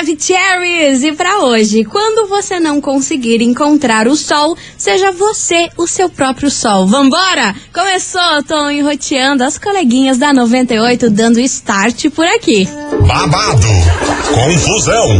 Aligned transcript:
Maravicheries! 0.00 1.02
E 1.02 1.12
para 1.12 1.40
hoje, 1.40 1.84
quando 1.84 2.26
você 2.26 2.58
não 2.58 2.80
conseguir 2.80 3.42
encontrar 3.42 4.08
o 4.08 4.16
sol, 4.16 4.56
seja 4.78 5.12
você 5.12 5.68
o 5.76 5.86
seu 5.86 6.08
próprio 6.08 6.50
sol. 6.50 6.86
Vambora? 6.86 7.54
Começou, 7.70 8.42
tô 8.48 8.70
enroteando 8.70 9.44
as 9.44 9.58
coleguinhas 9.58 10.16
da 10.16 10.32
98 10.32 11.10
dando 11.10 11.38
start 11.40 12.08
por 12.10 12.24
aqui. 12.24 12.66
Babado, 13.06 13.66
confusão 14.32 15.16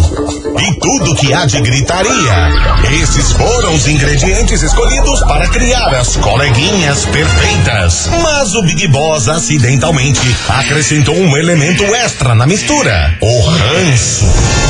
e 0.58 0.80
tudo 0.80 1.14
que 1.14 1.30
há 1.34 1.44
de 1.44 1.60
gritaria. 1.60 3.02
Esses 3.02 3.32
foram 3.32 3.74
os 3.74 3.86
ingredientes 3.86 4.62
escolhidos 4.62 5.20
para 5.24 5.46
criar 5.48 5.94
as 5.94 6.16
coleguinhas 6.16 7.04
perfeitas. 7.04 8.08
Mas 8.22 8.54
o 8.54 8.62
Big 8.62 8.88
Boss 8.88 9.28
acidentalmente 9.28 10.34
acrescentou 10.48 11.16
um 11.16 11.36
elemento 11.36 11.84
extra 11.84 12.34
na 12.34 12.46
mistura: 12.46 13.18
o 13.20 13.40
ranço. 13.40 14.69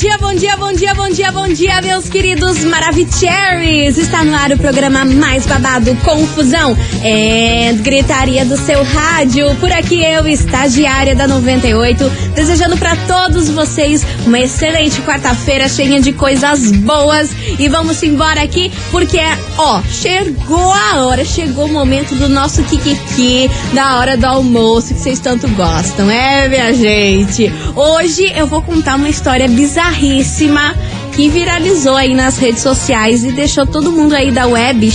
Bom 0.00 0.08
dia, 0.08 0.16
bom 0.16 0.32
dia, 0.32 0.56
bom 0.56 0.72
dia, 0.72 0.94
bom 0.94 1.08
dia, 1.10 1.32
bom 1.32 1.48
dia, 1.48 1.82
meus 1.82 2.08
queridos 2.08 2.64
Maravicheries! 2.64 3.98
Está 3.98 4.24
no 4.24 4.34
ar 4.34 4.50
o 4.50 4.56
programa 4.56 5.04
mais 5.04 5.44
babado, 5.44 5.94
Confusão 5.96 6.74
e 7.04 7.74
Gritaria 7.82 8.46
do 8.46 8.56
seu 8.56 8.82
rádio. 8.82 9.54
Por 9.56 9.70
aqui 9.70 10.02
eu, 10.02 10.26
estagiária 10.26 11.14
da 11.14 11.28
98, 11.28 12.10
desejando 12.34 12.78
para 12.78 12.96
todos 12.96 13.50
vocês 13.50 14.02
uma 14.24 14.40
excelente 14.40 15.02
quarta-feira 15.02 15.68
cheia 15.68 16.00
de 16.00 16.14
coisas 16.14 16.72
boas. 16.72 17.30
E 17.58 17.68
vamos 17.68 18.02
embora 18.02 18.42
aqui, 18.42 18.72
porque, 18.90 19.20
ó, 19.58 19.82
chegou 19.82 20.72
a 20.72 21.04
hora, 21.04 21.26
chegou 21.26 21.66
o 21.66 21.72
momento 21.72 22.14
do 22.14 22.26
nosso 22.26 22.62
Kikiki, 22.62 23.50
da 23.74 23.98
hora 23.98 24.16
do 24.16 24.24
almoço 24.24 24.94
que 24.94 25.00
vocês 25.00 25.18
tanto 25.18 25.46
gostam, 25.48 26.10
é, 26.10 26.48
minha 26.48 26.72
gente? 26.72 27.52
Hoje 27.76 28.32
eu 28.34 28.46
vou 28.46 28.62
contar 28.62 28.96
uma 28.96 29.10
história 29.10 29.46
bizarríssima 29.90 30.74
que 31.14 31.28
viralizou 31.28 31.96
aí 31.96 32.14
nas 32.14 32.38
redes 32.38 32.62
sociais 32.62 33.24
e 33.24 33.32
deixou 33.32 33.66
todo 33.66 33.90
mundo 33.90 34.14
aí 34.14 34.30
da 34.30 34.46
web 34.46 34.90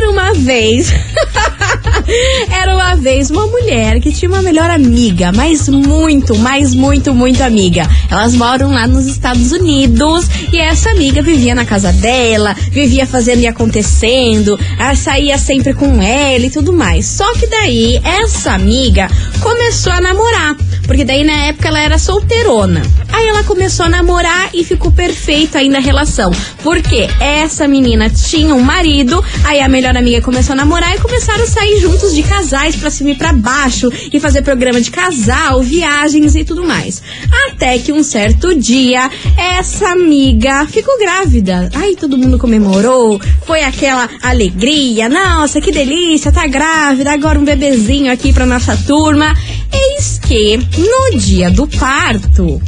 Era 0.00 0.10
uma 0.10 0.32
vez. 0.32 0.94
Era 2.50 2.74
uma 2.74 2.96
vez 2.96 3.30
uma 3.30 3.46
mulher 3.46 4.00
que 4.00 4.10
tinha 4.10 4.30
uma 4.30 4.40
melhor 4.40 4.70
amiga, 4.70 5.30
mas 5.30 5.68
muito, 5.68 6.34
mas 6.38 6.74
muito, 6.74 7.12
muito 7.14 7.42
amiga. 7.42 7.86
Elas 8.10 8.34
moram 8.34 8.72
lá 8.72 8.86
nos 8.86 9.04
Estados 9.04 9.52
Unidos 9.52 10.26
e 10.50 10.58
essa 10.58 10.90
amiga 10.90 11.20
vivia 11.20 11.54
na 11.54 11.66
casa 11.66 11.92
dela, 11.92 12.54
vivia 12.70 13.06
fazendo 13.06 13.40
e 13.42 13.46
acontecendo, 13.46 14.58
ela 14.78 14.96
saía 14.96 15.36
sempre 15.36 15.74
com 15.74 16.02
ela 16.02 16.46
e 16.46 16.50
tudo 16.50 16.72
mais. 16.72 17.06
Só 17.06 17.30
que 17.34 17.46
daí 17.46 18.00
essa 18.02 18.52
amiga 18.52 19.06
começou 19.40 19.92
a 19.92 20.00
namorar, 20.00 20.56
porque 20.86 21.04
daí 21.04 21.24
na 21.24 21.44
época 21.44 21.68
ela 21.68 21.80
era 21.80 21.98
solteirona. 21.98 22.80
Aí 23.12 23.26
ela 23.28 23.42
começou 23.44 23.86
a 23.86 23.88
namorar 23.88 24.50
e 24.54 24.64
ficou 24.64 24.90
perfeito 24.90 25.58
ainda 25.58 25.78
a 25.78 25.80
relação. 25.80 26.30
Porque 26.62 27.08
essa 27.20 27.68
menina 27.68 28.08
tinha 28.08 28.54
um 28.54 28.62
marido, 28.62 29.22
aí 29.44 29.60
a 29.60 29.68
melhor 29.68 29.89
amiga 29.98 30.20
começou 30.20 30.52
a 30.52 30.56
namorar 30.56 30.94
e 30.94 30.98
começaram 30.98 31.42
a 31.42 31.46
sair 31.46 31.80
juntos 31.80 32.14
de 32.14 32.22
casais 32.22 32.76
pra 32.76 32.90
cima 32.90 33.10
e 33.10 33.14
pra 33.14 33.32
baixo 33.32 33.90
e 34.12 34.20
fazer 34.20 34.42
programa 34.42 34.80
de 34.80 34.90
casal, 34.90 35.60
viagens 35.62 36.36
e 36.36 36.44
tudo 36.44 36.62
mais. 36.62 37.02
Até 37.48 37.78
que 37.78 37.92
um 37.92 38.02
certo 38.02 38.54
dia, 38.54 39.10
essa 39.36 39.88
amiga 39.88 40.66
ficou 40.66 40.98
grávida. 40.98 41.68
Aí 41.74 41.96
todo 41.96 42.16
mundo 42.16 42.38
comemorou, 42.38 43.20
foi 43.44 43.62
aquela 43.62 44.08
alegria, 44.22 45.08
nossa, 45.08 45.60
que 45.60 45.72
delícia, 45.72 46.30
tá 46.30 46.46
grávida, 46.46 47.12
agora 47.12 47.38
um 47.38 47.44
bebezinho 47.44 48.12
aqui 48.12 48.32
pra 48.32 48.46
nossa 48.46 48.76
turma. 48.86 49.34
Eis 49.72 50.18
que 50.18 50.56
no 50.56 51.18
dia 51.18 51.50
do 51.50 51.66
parto, 51.66 52.60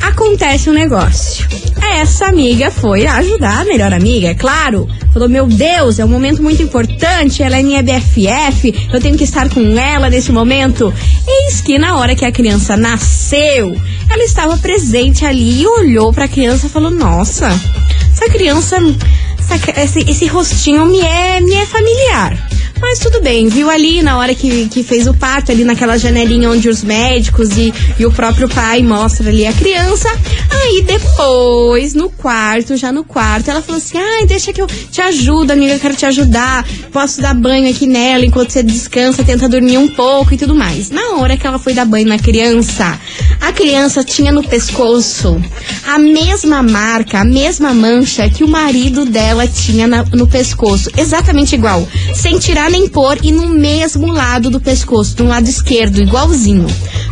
acontece 0.00 0.68
um 0.68 0.74
negócio. 0.74 1.46
Essa 1.80 2.26
amiga 2.26 2.70
foi 2.70 3.06
ajudar 3.06 3.60
a 3.60 3.64
melhor 3.64 3.92
amiga, 3.92 4.28
é 4.28 4.34
claro. 4.34 4.88
Falou: 5.12 5.28
Meu 5.28 5.46
Deus, 5.46 5.98
é 5.98 6.04
um 6.04 6.08
momento 6.08 6.42
muito 6.42 6.62
importante. 6.62 7.42
Ela 7.42 7.58
é 7.58 7.62
minha 7.62 7.82
BFF, 7.82 8.88
eu 8.92 9.00
tenho 9.00 9.16
que 9.16 9.24
estar 9.24 9.48
com 9.48 9.78
ela 9.78 10.08
nesse 10.08 10.32
momento. 10.32 10.92
Eis 11.26 11.60
que 11.60 11.78
na 11.78 11.96
hora 11.96 12.14
que 12.14 12.24
a 12.24 12.32
criança 12.32 12.76
nasceu, 12.76 13.74
ela 14.10 14.24
estava 14.24 14.56
presente 14.58 15.24
ali 15.24 15.62
e 15.62 15.66
olhou 15.66 16.12
para 16.12 16.24
a 16.24 16.28
criança 16.28 16.66
e 16.66 16.70
falou: 16.70 16.90
Nossa, 16.90 17.48
essa 18.12 18.28
criança, 18.30 18.76
essa, 19.38 19.80
esse, 19.80 20.10
esse 20.10 20.26
rostinho 20.26 20.86
me 20.86 21.00
é, 21.00 21.40
me 21.40 21.54
é 21.54 21.66
familiar. 21.66 22.48
Mas 22.80 22.98
tudo 22.98 23.20
bem, 23.20 23.48
viu 23.48 23.68
ali 23.68 24.02
na 24.02 24.18
hora 24.18 24.34
que, 24.34 24.68
que 24.68 24.82
fez 24.82 25.06
o 25.06 25.14
parto, 25.14 25.50
ali 25.52 25.64
naquela 25.64 25.98
janelinha 25.98 26.50
onde 26.50 26.68
os 26.68 26.82
médicos 26.82 27.56
e, 27.56 27.72
e 27.98 28.06
o 28.06 28.12
próprio 28.12 28.48
pai 28.48 28.82
mostra 28.82 29.28
ali 29.28 29.46
a 29.46 29.52
criança. 29.52 30.08
Aí 30.50 30.82
depois, 30.82 31.94
no 31.94 32.08
quarto, 32.08 32.76
já 32.76 32.92
no 32.92 33.04
quarto, 33.04 33.50
ela 33.50 33.60
falou 33.60 33.78
assim: 33.78 33.98
ai, 33.98 34.26
deixa 34.26 34.52
que 34.52 34.62
eu 34.62 34.66
te 34.66 35.00
ajudo, 35.00 35.50
amiga, 35.50 35.74
eu 35.74 35.80
quero 35.80 35.96
te 35.96 36.06
ajudar. 36.06 36.66
Posso 36.92 37.20
dar 37.20 37.34
banho 37.34 37.68
aqui 37.68 37.86
nela 37.86 38.24
enquanto 38.24 38.50
você 38.50 38.62
descansa, 38.62 39.24
tenta 39.24 39.48
dormir 39.48 39.78
um 39.78 39.88
pouco 39.88 40.34
e 40.34 40.38
tudo 40.38 40.54
mais. 40.54 40.90
Na 40.90 41.16
hora 41.16 41.36
que 41.36 41.46
ela 41.46 41.58
foi 41.58 41.74
dar 41.74 41.84
banho 41.84 42.08
na 42.08 42.18
criança, 42.18 42.98
a 43.40 43.52
criança 43.52 44.04
tinha 44.04 44.32
no 44.32 44.42
pescoço 44.42 45.40
a 45.86 45.98
mesma 45.98 46.62
marca, 46.62 47.20
a 47.20 47.24
mesma 47.24 47.72
mancha 47.72 48.28
que 48.28 48.44
o 48.44 48.48
marido 48.48 49.04
dela 49.04 49.46
tinha 49.46 49.86
na, 49.86 50.04
no 50.04 50.26
pescoço. 50.26 50.90
Exatamente 50.96 51.54
igual. 51.54 51.88
Sem 52.14 52.38
tirar 52.38 52.67
nem 52.68 52.88
pôr 52.88 53.18
e 53.22 53.32
no 53.32 53.48
mesmo 53.48 54.06
lado 54.06 54.50
do 54.50 54.60
pescoço, 54.60 55.14
no 55.18 55.28
lado 55.28 55.48
esquerdo, 55.48 56.00
igualzinho. 56.00 56.66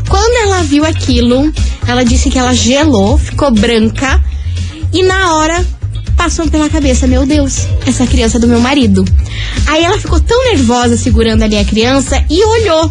Quando 0.09 0.35
ela 0.45 0.63
viu 0.63 0.85
aquilo, 0.85 1.53
ela 1.87 2.05
disse 2.05 2.31
que 2.31 2.39
ela 2.39 2.55
gelou, 2.55 3.19
ficou 3.19 3.51
branca 3.51 4.23
e 4.93 5.03
na 5.03 5.35
hora 5.35 5.65
passou 6.17 6.49
pela 6.49 6.69
cabeça, 6.69 7.07
meu 7.07 7.27
Deus, 7.27 7.67
essa 7.87 8.07
criança 8.07 8.39
é 8.39 8.41
do 8.41 8.49
meu 8.49 8.61
marido. 8.61 9.05
Aí 9.67 9.85
ela 9.85 9.99
ficou 9.99 10.19
tão 10.19 10.45
nervosa 10.45 10.97
segurando 10.97 11.43
ali 11.43 11.57
a 11.59 11.65
criança 11.65 12.25
e 12.31 12.43
olhou 12.45 12.91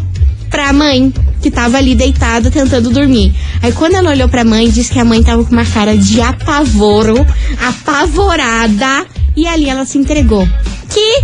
pra 0.49 0.71
mãe 0.71 1.11
que 1.41 1.51
tava 1.51 1.77
ali 1.77 1.95
deitada 1.95 2.49
tentando 2.49 2.89
dormir. 2.89 3.33
Aí 3.61 3.71
quando 3.71 3.95
ela 3.95 4.11
olhou 4.11 4.29
pra 4.29 4.43
mãe, 4.43 4.69
disse 4.69 4.91
que 4.91 4.99
a 4.99 5.05
mãe 5.05 5.21
tava 5.21 5.43
com 5.43 5.51
uma 5.51 5.65
cara 5.65 5.97
de 5.97 6.21
apavoro, 6.21 7.25
apavorada, 7.59 9.05
e 9.35 9.45
ali 9.47 9.69
ela 9.69 9.85
se 9.85 9.97
entregou. 9.97 10.47
Que 10.89 11.23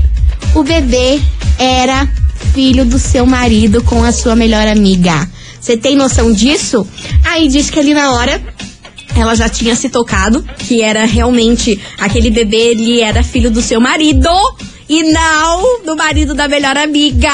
o 0.54 0.64
bebê 0.64 1.20
era 1.62 2.10
filho 2.56 2.84
do 2.84 2.98
seu 2.98 3.24
marido 3.24 3.84
com 3.84 4.04
a 4.04 4.12
sua 4.12 4.36
melhor 4.36 4.68
amiga. 4.68 5.30
Você 5.60 5.78
tem 5.78 5.96
noção 5.96 6.34
disso? 6.34 6.88
Aí 7.24 7.48
disse 7.48 7.72
que 7.72 7.80
ali 7.80 7.94
na 7.94 8.14
hora 8.14 8.42
ela 9.16 9.36
já 9.36 9.48
tinha 9.48 9.76
se 9.76 9.88
tocado 9.88 10.44
que 10.58 10.82
era 10.82 11.06
realmente 11.06 11.80
aquele 12.00 12.32
bebê, 12.32 12.72
ele 12.72 13.00
era 13.02 13.22
filho 13.22 13.52
do 13.52 13.62
seu 13.62 13.80
marido 13.80 14.28
e 14.90 15.04
não 15.04 15.84
do 15.86 15.96
marido 15.96 16.34
da 16.34 16.48
melhor 16.48 16.76
amiga. 16.76 17.32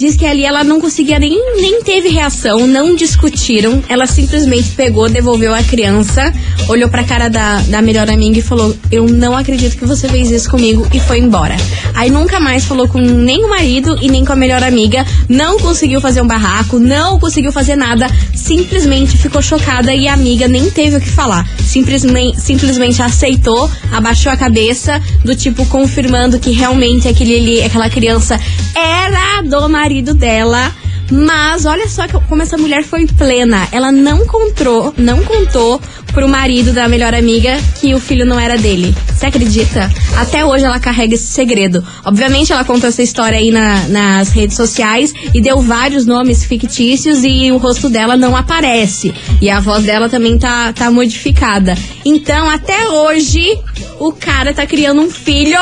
Diz 0.00 0.16
que 0.16 0.24
ali 0.24 0.46
ela 0.46 0.64
não 0.64 0.80
conseguia 0.80 1.18
nem, 1.18 1.38
nem 1.60 1.82
teve 1.82 2.08
reação, 2.08 2.66
não 2.66 2.96
discutiram. 2.96 3.84
Ela 3.86 4.06
simplesmente 4.06 4.70
pegou, 4.70 5.10
devolveu 5.10 5.54
a 5.54 5.62
criança, 5.62 6.32
olhou 6.68 6.88
pra 6.88 7.04
cara 7.04 7.28
da, 7.28 7.60
da 7.60 7.82
melhor 7.82 8.08
amiga 8.08 8.38
e 8.38 8.40
falou: 8.40 8.74
Eu 8.90 9.06
não 9.06 9.36
acredito 9.36 9.76
que 9.76 9.84
você 9.84 10.08
fez 10.08 10.30
isso 10.30 10.48
comigo 10.48 10.88
e 10.94 10.98
foi 10.98 11.18
embora. 11.18 11.54
Aí 11.94 12.08
nunca 12.08 12.40
mais 12.40 12.64
falou 12.64 12.88
com 12.88 12.98
nem 12.98 13.44
o 13.44 13.50
marido 13.50 13.98
e 14.00 14.08
nem 14.08 14.24
com 14.24 14.32
a 14.32 14.36
melhor 14.36 14.62
amiga, 14.62 15.04
não 15.28 15.58
conseguiu 15.58 16.00
fazer 16.00 16.22
um 16.22 16.26
barraco, 16.26 16.78
não 16.78 17.18
conseguiu 17.18 17.52
fazer 17.52 17.76
nada, 17.76 18.06
simplesmente 18.34 19.18
ficou 19.18 19.42
chocada 19.42 19.92
e 19.92 20.08
a 20.08 20.14
amiga 20.14 20.48
nem 20.48 20.70
teve 20.70 20.96
o 20.96 21.00
que 21.00 21.10
falar. 21.10 21.46
Simplesmente, 21.58 22.40
simplesmente 22.40 23.02
aceitou, 23.02 23.70
abaixou 23.92 24.32
a 24.32 24.36
cabeça, 24.38 24.98
do 25.22 25.36
tipo 25.36 25.66
confirmando 25.66 26.38
que 26.38 26.52
realmente 26.52 27.06
aquele, 27.06 27.62
aquela 27.62 27.90
criança 27.90 28.40
era 28.74 29.42
do 29.42 29.68
marido 29.68 29.89
dela. 30.14 30.72
Mas 31.10 31.66
olha 31.66 31.88
só 31.88 32.06
como 32.28 32.42
essa 32.42 32.56
mulher 32.56 32.84
foi 32.84 33.04
plena. 33.06 33.66
Ela 33.72 33.90
não 33.90 34.24
contou, 34.24 34.94
não 34.96 35.24
contou 35.24 35.80
pro 36.12 36.28
marido 36.28 36.72
da 36.72 36.88
melhor 36.88 37.14
amiga 37.14 37.58
que 37.80 37.94
o 37.94 38.00
filho 38.00 38.24
não 38.24 38.38
era 38.38 38.56
dele. 38.56 38.94
Você 39.12 39.26
acredita? 39.26 39.90
Até 40.16 40.44
hoje 40.44 40.64
ela 40.64 40.78
carrega 40.78 41.14
esse 41.14 41.26
segredo. 41.26 41.84
Obviamente 42.04 42.52
ela 42.52 42.64
contou 42.64 42.88
essa 42.88 43.02
história 43.02 43.38
aí 43.38 43.50
na, 43.50 43.88
nas 43.88 44.30
redes 44.30 44.56
sociais 44.56 45.12
e 45.34 45.40
deu 45.40 45.60
vários 45.60 46.06
nomes 46.06 46.44
fictícios 46.44 47.24
e 47.24 47.50
o 47.50 47.56
rosto 47.56 47.88
dela 47.88 48.16
não 48.16 48.36
aparece. 48.36 49.12
E 49.40 49.50
a 49.50 49.58
voz 49.58 49.84
dela 49.84 50.08
também 50.08 50.38
tá, 50.38 50.72
tá 50.72 50.90
modificada. 50.90 51.76
Então, 52.04 52.48
até 52.48 52.88
hoje, 52.88 53.58
o 53.98 54.12
cara 54.12 54.54
tá 54.54 54.64
criando 54.64 55.00
um 55.00 55.10
filho 55.10 55.58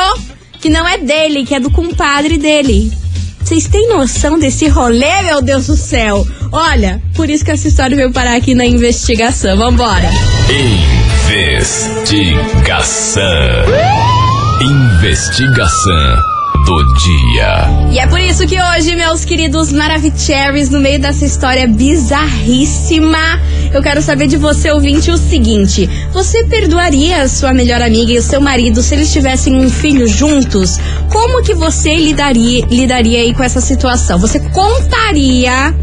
que 0.59 0.69
não 0.69 0.87
é 0.87 0.97
dele, 0.97 1.45
que 1.45 1.55
é 1.55 1.59
do 1.59 1.71
compadre 1.71 2.37
dele. 2.37 2.91
Vocês 3.43 3.67
têm 3.67 3.89
noção 3.89 4.37
desse 4.37 4.67
rolê, 4.67 5.21
meu 5.23 5.41
Deus 5.41 5.67
do 5.67 5.75
céu? 5.75 6.25
Olha, 6.51 7.01
por 7.15 7.29
isso 7.29 7.43
que 7.43 7.51
essa 7.51 7.67
história 7.67 7.95
veio 7.95 8.11
parar 8.11 8.35
aqui 8.35 8.53
na 8.53 8.65
investigação. 8.65 9.57
Vambora. 9.57 10.09
Investigação. 11.29 13.23
Investigação 14.61 16.38
do 16.69 16.85
dia. 16.93 17.89
E 17.91 17.97
é 17.97 18.05
por 18.05 18.19
isso 18.19 18.45
que 18.45 18.55
hoje, 18.61 18.95
meus 18.95 19.25
queridos 19.25 19.73
Maravicheries, 19.73 20.69
no 20.69 20.79
meio 20.79 20.99
dessa 20.99 21.25
história 21.25 21.67
bizarríssima, 21.67 23.41
eu 23.73 23.81
quero 23.81 24.03
saber 24.03 24.27
de 24.27 24.37
você, 24.37 24.69
ouvinte, 24.69 25.09
o 25.09 25.17
seguinte: 25.17 25.89
você 26.13 26.43
perdoaria 26.43 27.23
a 27.23 27.27
sua 27.27 27.53
melhor 27.53 27.81
amiga 27.81 28.11
e 28.11 28.19
o 28.19 28.21
seu 28.21 28.39
marido 28.39 28.83
se 28.83 28.93
eles 28.93 29.11
tivessem 29.11 29.55
um 29.55 29.67
filho 29.67 30.07
juntos? 30.07 30.77
Como 31.11 31.41
que 31.41 31.55
você 31.55 31.95
lidaria, 31.95 32.63
lidaria 32.69 33.21
aí 33.21 33.33
com 33.33 33.43
essa 33.43 33.61
situação? 33.61 34.19
Você 34.19 34.39
contaria 34.39 35.73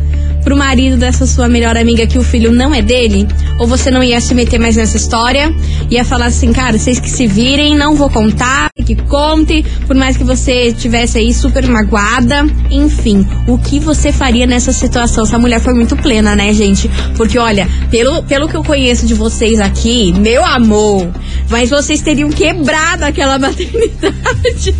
pro 0.47 0.57
marido 0.57 0.97
dessa 0.97 1.27
sua 1.27 1.49
melhor 1.49 1.77
amiga 1.77 2.07
que 2.07 2.17
o 2.17 2.23
filho 2.23 2.53
não 2.53 2.73
é 2.73 2.81
dele? 2.81 3.27
Ou 3.59 3.67
você 3.67 3.91
não 3.91 4.05
ia 4.05 4.21
se 4.21 4.33
meter 4.33 4.61
mais 4.61 4.77
nessa 4.77 4.97
história? 4.97 5.53
Ia 5.91 6.05
falar 6.05 6.27
assim, 6.27 6.53
cara, 6.53 6.79
vocês 6.79 7.01
que 7.01 7.11
se 7.11 7.27
virem, 7.27 7.77
não 7.77 7.97
vou 7.97 8.09
contar, 8.09 8.69
que 8.87 8.95
conte, 8.95 9.65
por 9.87 9.97
mais 9.97 10.17
que 10.17 10.23
você 10.23 10.73
tivesse 10.73 11.19
aí 11.19 11.35
super 11.35 11.67
magoada. 11.67 12.47
Enfim, 12.71 13.27
o 13.49 13.59
que 13.59 13.81
você 13.81 14.13
faria 14.13 14.47
nessa 14.47 14.73
situação? 14.73 15.25
Essa 15.25 15.39
mulher 15.39 15.61
foi 15.61 15.75
muito 15.75 15.97
plena, 15.97 16.37
né, 16.37 16.53
gente? 16.53 16.89
Porque, 17.17 17.37
olha, 17.37 17.69
pelo, 17.91 18.23
pelo 18.23 18.49
que 18.49 18.57
eu 18.57 18.63
conheço 18.63 19.05
de 19.05 19.15
vocês 19.15 19.59
aqui, 19.59 20.13
meu 20.13 20.45
amor, 20.45 21.11
mas 21.51 21.69
vocês 21.69 22.01
teriam 22.01 22.31
quebrado 22.31 23.05
aquela 23.05 23.37
maternidade. 23.41 24.75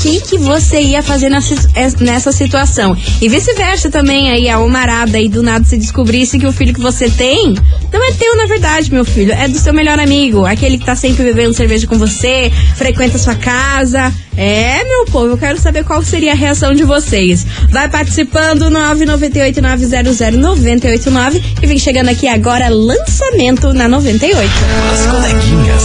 Que, 0.00 0.20
que 0.20 0.38
você 0.38 0.80
ia 0.80 1.02
fazer 1.02 1.28
nessa, 1.28 1.54
nessa 2.00 2.32
situação. 2.32 2.96
E 3.20 3.28
vice-versa 3.28 3.90
também, 3.90 4.30
aí 4.30 4.48
a 4.48 4.60
Omarada 4.60 5.20
e 5.20 5.28
do 5.28 5.42
nada 5.42 5.64
se 5.64 5.76
descobrisse 5.76 6.38
que 6.38 6.46
o 6.46 6.52
filho 6.52 6.72
que 6.72 6.80
você 6.80 7.10
tem 7.10 7.54
não 7.92 8.08
é 8.08 8.12
teu, 8.12 8.36
na 8.36 8.46
verdade, 8.46 8.92
meu 8.92 9.04
filho. 9.04 9.32
É 9.32 9.48
do 9.48 9.58
seu 9.58 9.74
melhor 9.74 9.98
amigo, 9.98 10.46
aquele 10.46 10.78
que 10.78 10.84
tá 10.84 10.94
sempre 10.94 11.24
bebendo 11.24 11.52
cerveja 11.52 11.84
com 11.86 11.98
você, 11.98 12.52
frequenta 12.76 13.16
a 13.16 13.18
sua 13.18 13.34
casa. 13.34 14.14
É, 14.36 14.84
meu 14.84 15.06
povo, 15.06 15.28
eu 15.28 15.38
quero 15.38 15.58
saber 15.58 15.82
qual 15.84 16.00
seria 16.02 16.32
a 16.32 16.36
reação 16.36 16.72
de 16.72 16.84
vocês. 16.84 17.44
Vai 17.70 17.88
participando, 17.88 18.70
998-900-989, 18.70 21.42
e 21.60 21.66
vem 21.66 21.78
chegando 21.78 22.08
aqui 22.08 22.28
agora, 22.28 22.68
lançamento 22.68 23.72
na 23.72 23.88
98. 23.88 24.48
As 24.92 25.06
coleguinhas. 25.06 25.82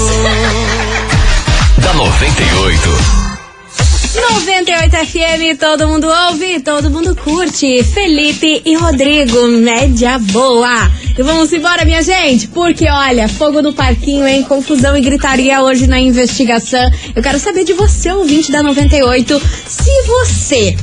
da 1.81 1.93
98. 1.95 3.22
98 4.15 4.95
FM, 5.07 5.59
todo 5.59 5.87
mundo 5.87 6.07
ouve, 6.07 6.59
todo 6.59 6.89
mundo 6.89 7.15
curte. 7.15 7.83
Felipe 7.83 8.61
e 8.63 8.75
Rodrigo, 8.75 9.47
média 9.47 10.19
boa. 10.19 10.91
E 11.17 11.23
vamos 11.23 11.51
embora, 11.51 11.83
minha 11.83 12.01
gente, 12.03 12.47
porque 12.49 12.87
olha, 12.87 13.27
fogo 13.27 13.61
no 13.61 13.73
parquinho, 13.73 14.27
hein? 14.27 14.43
Confusão 14.43 14.95
e 14.95 15.01
gritaria 15.01 15.61
hoje 15.63 15.87
na 15.87 15.99
investigação. 15.99 16.91
Eu 17.15 17.23
quero 17.23 17.39
saber 17.39 17.63
de 17.63 17.73
você, 17.73 18.11
ouvinte 18.11 18.51
da 18.51 18.61
98, 18.61 19.41
se 19.67 19.91
você 20.03 20.75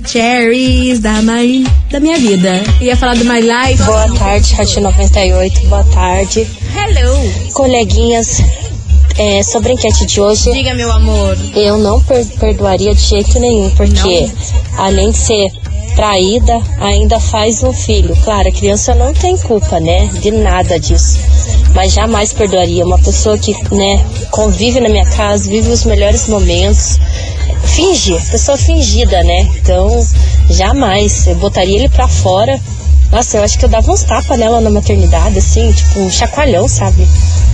da, 0.99 1.21
my, 1.21 1.63
da 1.91 1.99
minha 1.99 2.17
vida? 2.17 2.63
Ia 2.79 2.95
falar 2.95 3.15
do 3.15 3.25
My 3.25 3.41
Life. 3.41 3.83
Boa 3.83 4.07
tarde, 4.17 4.53
Rádio 4.53 4.81
98, 4.81 5.67
boa 5.67 5.83
tarde. 5.85 6.47
Hello. 6.75 7.51
Coleguinhas, 7.53 8.41
é, 9.17 9.43
sobre 9.43 9.71
a 9.71 9.73
enquete 9.73 10.05
de 10.05 10.21
hoje. 10.21 10.51
Diga, 10.51 10.73
meu 10.73 10.91
amor. 10.91 11.37
Eu 11.55 11.77
não 11.77 12.01
per 12.01 12.25
perdoaria 12.39 12.93
de 12.95 13.01
jeito 13.01 13.39
nenhum, 13.39 13.69
porque 13.71 14.21
não. 14.21 14.83
além 14.85 15.11
de 15.11 15.17
ser 15.17 15.51
traída, 15.95 16.59
ainda 16.79 17.19
faz 17.19 17.63
um 17.63 17.73
filho. 17.73 18.15
Claro, 18.23 18.49
a 18.49 18.51
criança 18.51 18.95
não 18.95 19.13
tem 19.13 19.37
culpa, 19.37 19.79
né? 19.79 20.07
De 20.21 20.31
nada 20.31 20.79
disso. 20.79 21.19
Mas 21.75 21.93
jamais 21.93 22.33
perdoaria 22.33 22.85
uma 22.85 22.99
pessoa 22.99 23.37
que, 23.37 23.53
né, 23.73 24.03
convive 24.31 24.79
na 24.79 24.89
minha 24.89 25.05
casa, 25.05 25.49
vive 25.49 25.69
os 25.69 25.83
melhores 25.85 26.27
momentos. 26.27 26.99
Finge, 27.63 28.13
pessoa 28.31 28.57
fingida, 28.57 29.23
né? 29.23 29.41
Então, 29.57 30.05
jamais. 30.49 31.27
Eu 31.27 31.35
botaria 31.35 31.75
ele 31.77 31.89
pra 31.89 32.07
fora. 32.07 32.59
Nossa, 33.11 33.37
eu 33.37 33.43
acho 33.43 33.59
que 33.59 33.65
eu 33.65 33.69
dava 33.69 33.91
uns 33.91 34.03
tapas 34.03 34.39
nela 34.39 34.61
na 34.61 34.69
maternidade, 34.69 35.37
assim, 35.37 35.71
tipo 35.73 35.99
um 35.99 36.09
chacoalhão, 36.09 36.67
sabe? 36.67 37.05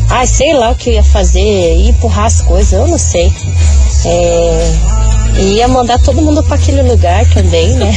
Ai, 0.09 0.27
sei 0.27 0.53
lá 0.53 0.69
o 0.69 0.75
que 0.75 0.91
eu 0.91 0.93
ia 0.93 1.03
fazer, 1.03 1.39
ia 1.39 1.89
empurrar 1.89 2.25
as 2.25 2.41
coisas, 2.41 2.73
eu 2.73 2.87
não 2.87 2.97
sei. 2.97 3.33
É, 4.05 4.71
ia 5.39 5.67
mandar 5.67 5.99
todo 5.99 6.21
mundo 6.21 6.43
para 6.43 6.55
aquele 6.55 6.83
lugar 6.83 7.25
também, 7.33 7.69
né? 7.69 7.91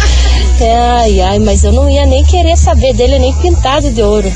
ai, 0.96 1.20
ai, 1.20 1.38
mas 1.38 1.62
eu 1.62 1.72
não 1.72 1.90
ia 1.90 2.06
nem 2.06 2.24
querer 2.24 2.56
saber 2.56 2.94
dele 2.94 3.18
nem 3.18 3.34
pintado 3.34 3.90
de 3.90 4.02
ouro. 4.02 4.32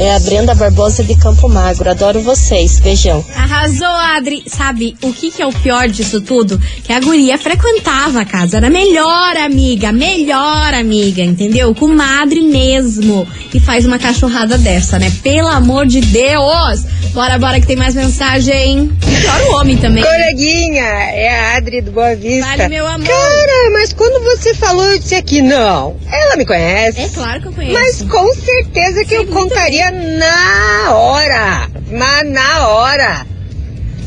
É 0.00 0.14
a 0.14 0.18
Brenda 0.18 0.54
Barbosa 0.54 1.04
de 1.04 1.14
Campo 1.14 1.46
Magro. 1.46 1.90
Adoro 1.90 2.22
vocês. 2.22 2.80
Beijão. 2.80 3.22
Arrasou, 3.36 3.86
Adri. 3.86 4.42
Sabe 4.46 4.96
o 5.02 5.12
que, 5.12 5.30
que 5.30 5.42
é 5.42 5.46
o 5.46 5.52
pior 5.52 5.88
disso 5.88 6.22
tudo? 6.22 6.58
Que 6.82 6.90
a 6.90 7.00
guria 7.00 7.36
frequentava 7.36 8.22
a 8.22 8.24
casa. 8.24 8.56
Era 8.56 8.68
a 8.68 8.70
melhor 8.70 9.36
amiga, 9.36 9.92
melhor 9.92 10.72
amiga, 10.72 11.22
entendeu? 11.22 11.74
Com 11.74 11.88
madre 11.88 12.40
mesmo. 12.40 13.28
E 13.52 13.60
faz 13.60 13.84
uma 13.84 13.98
cachorrada 13.98 14.56
dessa, 14.56 14.98
né? 14.98 15.12
Pelo 15.22 15.48
amor 15.48 15.86
de 15.86 16.00
Deus! 16.00 16.86
Bora, 17.12 17.38
bora 17.38 17.60
que 17.60 17.66
tem 17.66 17.76
mais 17.76 17.94
mensagem. 17.94 18.88
Pior 19.00 19.50
o 19.50 19.56
homem 19.56 19.76
também. 19.76 20.02
Coleguinha, 20.02 20.82
é 20.82 21.28
a 21.28 21.56
Adri 21.56 21.82
do 21.82 21.90
Boa 21.90 22.14
Vista. 22.14 22.46
Vale, 22.46 22.68
meu 22.68 22.86
amor. 22.86 23.06
Cara, 23.06 23.70
mas 23.72 23.92
quando 23.92 24.22
você 24.24 24.54
falou, 24.54 24.84
eu 24.92 24.98
disse 24.98 25.16
aqui, 25.16 25.42
não. 25.42 25.96
Ela 26.10 26.36
me 26.36 26.46
conhece. 26.46 27.00
É 27.00 27.08
claro 27.08 27.40
que 27.42 27.48
eu 27.48 27.52
conheço. 27.52 27.74
Mas 27.74 28.02
com 28.02 28.32
certeza 28.34 29.04
que 29.04 29.14
eu 29.14 29.26
contaria 29.26 29.89
na 29.90 30.94
hora. 30.94 31.68
Mas 31.90 32.30
na 32.30 32.68
hora. 32.68 33.26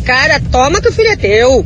Cara, 0.05 0.41
toma 0.51 0.81
que 0.81 0.89
o 0.89 0.91
filho 0.93 1.09
é 1.09 1.15
teu. 1.15 1.65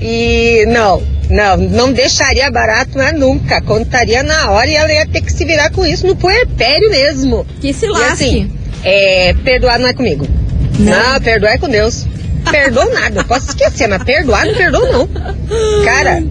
E 0.00 0.64
não, 0.68 1.02
não, 1.30 1.56
não 1.56 1.92
deixaria 1.92 2.50
barato, 2.50 2.92
mas 2.94 3.12
nunca. 3.18 3.60
Contaria 3.60 4.22
na 4.22 4.50
hora 4.50 4.68
e 4.68 4.74
ela 4.74 4.92
ia 4.92 5.06
ter 5.06 5.20
que 5.20 5.32
se 5.32 5.44
virar 5.44 5.70
com 5.70 5.84
isso 5.86 6.06
no 6.06 6.16
puerpério 6.16 6.90
mesmo. 6.90 7.46
Que 7.60 7.72
se 7.72 7.86
E 7.86 7.88
lasque. 7.88 8.12
assim, 8.12 8.52
é, 8.84 9.34
perdoar 9.44 9.78
não 9.78 9.88
é 9.88 9.92
comigo. 9.92 10.26
Não. 10.78 11.12
Não, 11.12 11.20
perdoar 11.20 11.52
é 11.54 11.58
com 11.58 11.68
Deus. 11.68 12.06
Perdoa 12.50 12.86
nada, 12.86 13.20
eu 13.20 13.24
posso 13.24 13.48
esquecer, 13.50 13.86
mas 13.86 14.02
perdoar 14.02 14.44
não 14.44 14.54
perdoa 14.54 14.90
não. 14.90 15.08
Cara, 15.84 16.24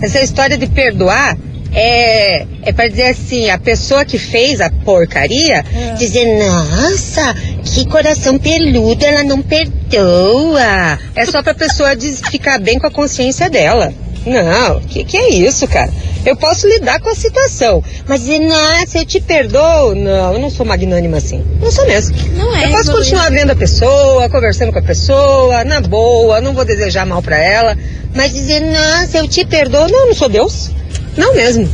essa 0.00 0.20
história 0.20 0.56
de 0.56 0.66
perdoar 0.68 1.36
é, 1.78 2.46
é 2.62 2.72
para 2.72 2.88
dizer 2.88 3.08
assim, 3.08 3.50
a 3.50 3.58
pessoa 3.58 4.02
que 4.02 4.18
fez 4.18 4.62
a 4.62 4.70
porcaria, 4.70 5.62
dizer, 5.98 6.24
nossa, 6.42 7.34
que 7.62 7.86
coração 7.86 8.38
peludo, 8.38 9.04
ela 9.04 9.22
não 9.22 9.42
perdoa. 9.42 10.98
É 11.14 11.26
só 11.26 11.42
pra 11.42 11.52
pessoa 11.52 11.90
ficar 12.30 12.58
bem 12.58 12.78
com 12.78 12.86
a 12.86 12.90
consciência 12.90 13.50
dela. 13.50 13.92
Não, 14.24 14.80
que 14.80 15.04
que 15.04 15.16
é 15.18 15.28
isso, 15.28 15.68
cara? 15.68 15.92
Eu 16.24 16.34
posso 16.34 16.66
lidar 16.66 16.98
com 16.98 17.10
a 17.10 17.14
situação, 17.14 17.84
mas 18.08 18.22
dizer, 18.22 18.40
nossa, 18.40 18.98
eu 18.98 19.04
te 19.04 19.20
perdoo. 19.20 19.94
Não, 19.94 20.32
eu 20.32 20.40
não 20.40 20.50
sou 20.50 20.66
magnânima 20.66 21.18
assim. 21.18 21.44
Não 21.60 21.70
sou 21.70 21.86
mesmo. 21.86 22.16
Não 22.36 22.56
é, 22.56 22.64
Eu 22.64 22.70
posso 22.70 22.90
evoluir. 22.90 23.04
continuar 23.04 23.30
vendo 23.30 23.50
a 23.52 23.54
pessoa, 23.56 24.28
conversando 24.28 24.72
com 24.72 24.78
a 24.80 24.82
pessoa, 24.82 25.62
na 25.62 25.80
boa, 25.80 26.40
não 26.40 26.54
vou 26.54 26.64
desejar 26.64 27.06
mal 27.06 27.22
pra 27.22 27.38
ela, 27.38 27.78
mas 28.14 28.32
dizer, 28.32 28.60
nossa, 28.60 29.18
eu 29.18 29.28
te 29.28 29.44
perdoo. 29.44 29.86
Não, 29.88 30.00
eu 30.00 30.06
não 30.08 30.14
sou 30.14 30.28
Deus. 30.28 30.70
Não 31.16 31.34
mesmo. 31.34 31.68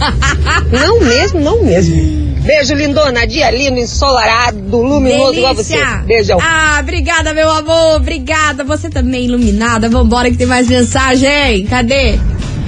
não 0.70 1.00
mesmo, 1.00 1.40
não 1.40 1.62
mesmo. 1.62 2.22
Beijo, 2.42 2.74
lindona. 2.74 3.26
Dia 3.26 3.50
lindo, 3.50 3.78
ensolarado, 3.78 4.58
luminoso 4.76 5.34
igual 5.34 5.54
você. 5.54 5.74
Delícia. 5.74 6.02
Beijão. 6.06 6.38
Ah, 6.42 6.78
obrigada, 6.80 7.32
meu 7.34 7.48
amor. 7.50 7.96
Obrigada. 7.96 8.64
Você 8.64 8.90
também 8.90 9.26
iluminada. 9.26 9.88
Vambora 9.88 10.30
que 10.30 10.36
tem 10.36 10.46
mais 10.46 10.68
mensagem. 10.68 11.66
Cadê? 11.66 12.18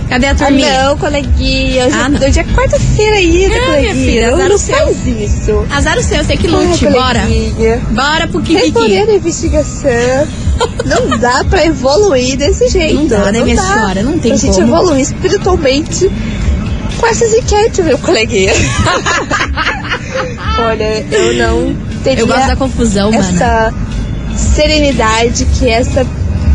Cadê 0.08 0.26
a 0.26 0.30
Ah, 0.30 0.34
turminha? 0.34 0.82
não, 0.84 0.98
coleguinha. 0.98 1.86
Hoje, 1.86 1.96
Ah, 1.98 2.08
não. 2.08 2.20
é 2.22 2.30
quarta-feira 2.54 3.16
ainda, 3.16 3.48
Não, 3.48 3.48
minha 3.48 3.64
coleguinha. 3.66 3.94
filha, 3.94 4.26
não, 4.30 4.34
azar 4.36 4.48
não 4.48 4.54
o 4.54 4.58
seu. 4.58 4.76
faz 4.76 5.06
isso. 5.06 5.66
Azar 5.72 5.98
o 5.98 6.02
seu, 6.02 6.24
você 6.24 6.36
que 6.36 6.46
lute. 6.46 6.86
Bora. 6.88 7.22
Bora 7.90 8.28
pro 8.28 8.40
Kikiki. 8.42 8.64
Respondendo 8.66 9.10
a 9.10 9.14
investigação, 9.14 10.28
não 10.84 11.18
dá 11.18 11.42
pra 11.48 11.64
evoluir 11.64 12.36
desse 12.36 12.68
jeito. 12.68 12.94
Não 12.96 13.06
dá, 13.06 13.32
né, 13.32 13.40
minha 13.42 13.56
senhora? 13.60 14.02
Não 14.02 14.18
tem 14.18 14.32
A 14.32 14.36
gente 14.36 14.52
como. 14.54 14.66
evoluir 14.68 15.00
espiritualmente 15.00 16.10
essas 17.06 17.32
enquetes, 17.32 17.84
meu 17.84 17.98
coleguinha. 17.98 18.52
Olha, 20.58 21.04
eu 21.10 21.34
não 21.34 21.76
teria 22.02 22.22
Eu 22.22 22.26
gosto 22.26 22.46
da 22.46 22.56
confusão, 22.56 23.12
essa 23.12 23.72
serenidade 24.36 25.44
que 25.58 25.68
essa 25.68 26.06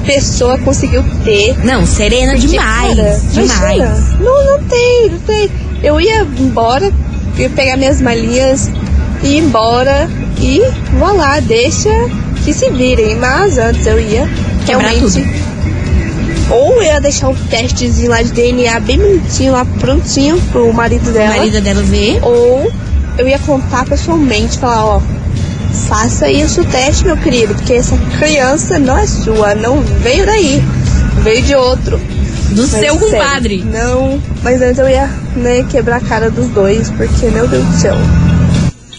pessoa 0.06 0.58
conseguiu 0.60 1.04
ter. 1.24 1.58
Não, 1.64 1.86
serena 1.86 2.34
Porque, 2.34 2.48
demais. 2.48 2.96
cara, 2.96 3.20
demais. 3.32 3.60
imagina, 3.60 4.18
Não, 4.20 4.46
não 4.46 4.64
tem, 4.64 5.10
não 5.12 5.20
tem. 5.20 5.50
Eu 5.84 6.02
ia 6.02 6.22
embora, 6.22 6.92
ia 7.38 7.50
pegar 7.50 7.78
minhas 7.78 8.02
malinhas, 8.02 8.70
ir 9.24 9.38
embora 9.38 10.10
e 10.42 10.62
vou 10.98 11.16
lá, 11.16 11.40
deixa 11.40 11.90
que 12.44 12.54
se 12.54 12.70
virem. 12.70 13.16
Mas 13.16 13.58
antes 13.58 13.86
eu 13.86 14.00
ia 14.00 14.28
Quebrar 14.66 14.90
realmente. 14.90 15.49
Ou 16.50 16.76
eu 16.78 16.84
ia 16.84 17.00
deixar 17.00 17.30
um 17.30 17.36
testezinho 17.36 18.10
lá 18.10 18.22
de 18.22 18.32
DNA 18.32 18.80
bem 18.80 18.98
bonitinho 18.98 19.52
lá 19.52 19.66
prontinho 19.80 20.42
pro 20.52 20.72
marido 20.74 21.10
O 21.10 21.14
dela. 21.14 21.36
marido 21.38 21.62
dela 21.62 21.82
vê. 21.84 22.20
Ou 22.22 22.72
eu 23.18 23.28
ia 23.28 23.40
contar 23.40 23.86
pessoalmente, 23.86 24.58
falar, 24.58 24.86
ó, 24.86 25.02
faça 25.88 26.30
isso 26.30 26.62
o 26.62 26.66
teste, 26.66 27.06
meu 27.06 27.18
querido, 27.18 27.54
porque 27.54 27.74
essa 27.74 27.98
criança 28.18 28.80
não 28.80 28.98
é 28.98 29.06
sua, 29.06 29.54
não 29.56 29.82
veio 29.82 30.26
daí, 30.26 30.64
veio 31.22 31.42
de 31.44 31.56
outro. 31.56 32.00
Do 32.52 32.62
Mas, 32.64 32.72
seu 32.72 32.80
sério, 32.82 33.00
compadre. 33.00 33.64
Não, 33.64 34.20
mas 34.42 34.60
antes 34.60 34.80
eu 34.80 34.90
ia 34.90 35.08
né, 35.36 35.64
quebrar 35.70 35.98
a 35.98 36.02
cara 36.02 36.32
dos 36.32 36.48
dois, 36.48 36.90
porque, 36.90 37.28
meu 37.28 37.48
Deus 37.48 37.64
do 37.64 37.74
céu. 37.78 37.96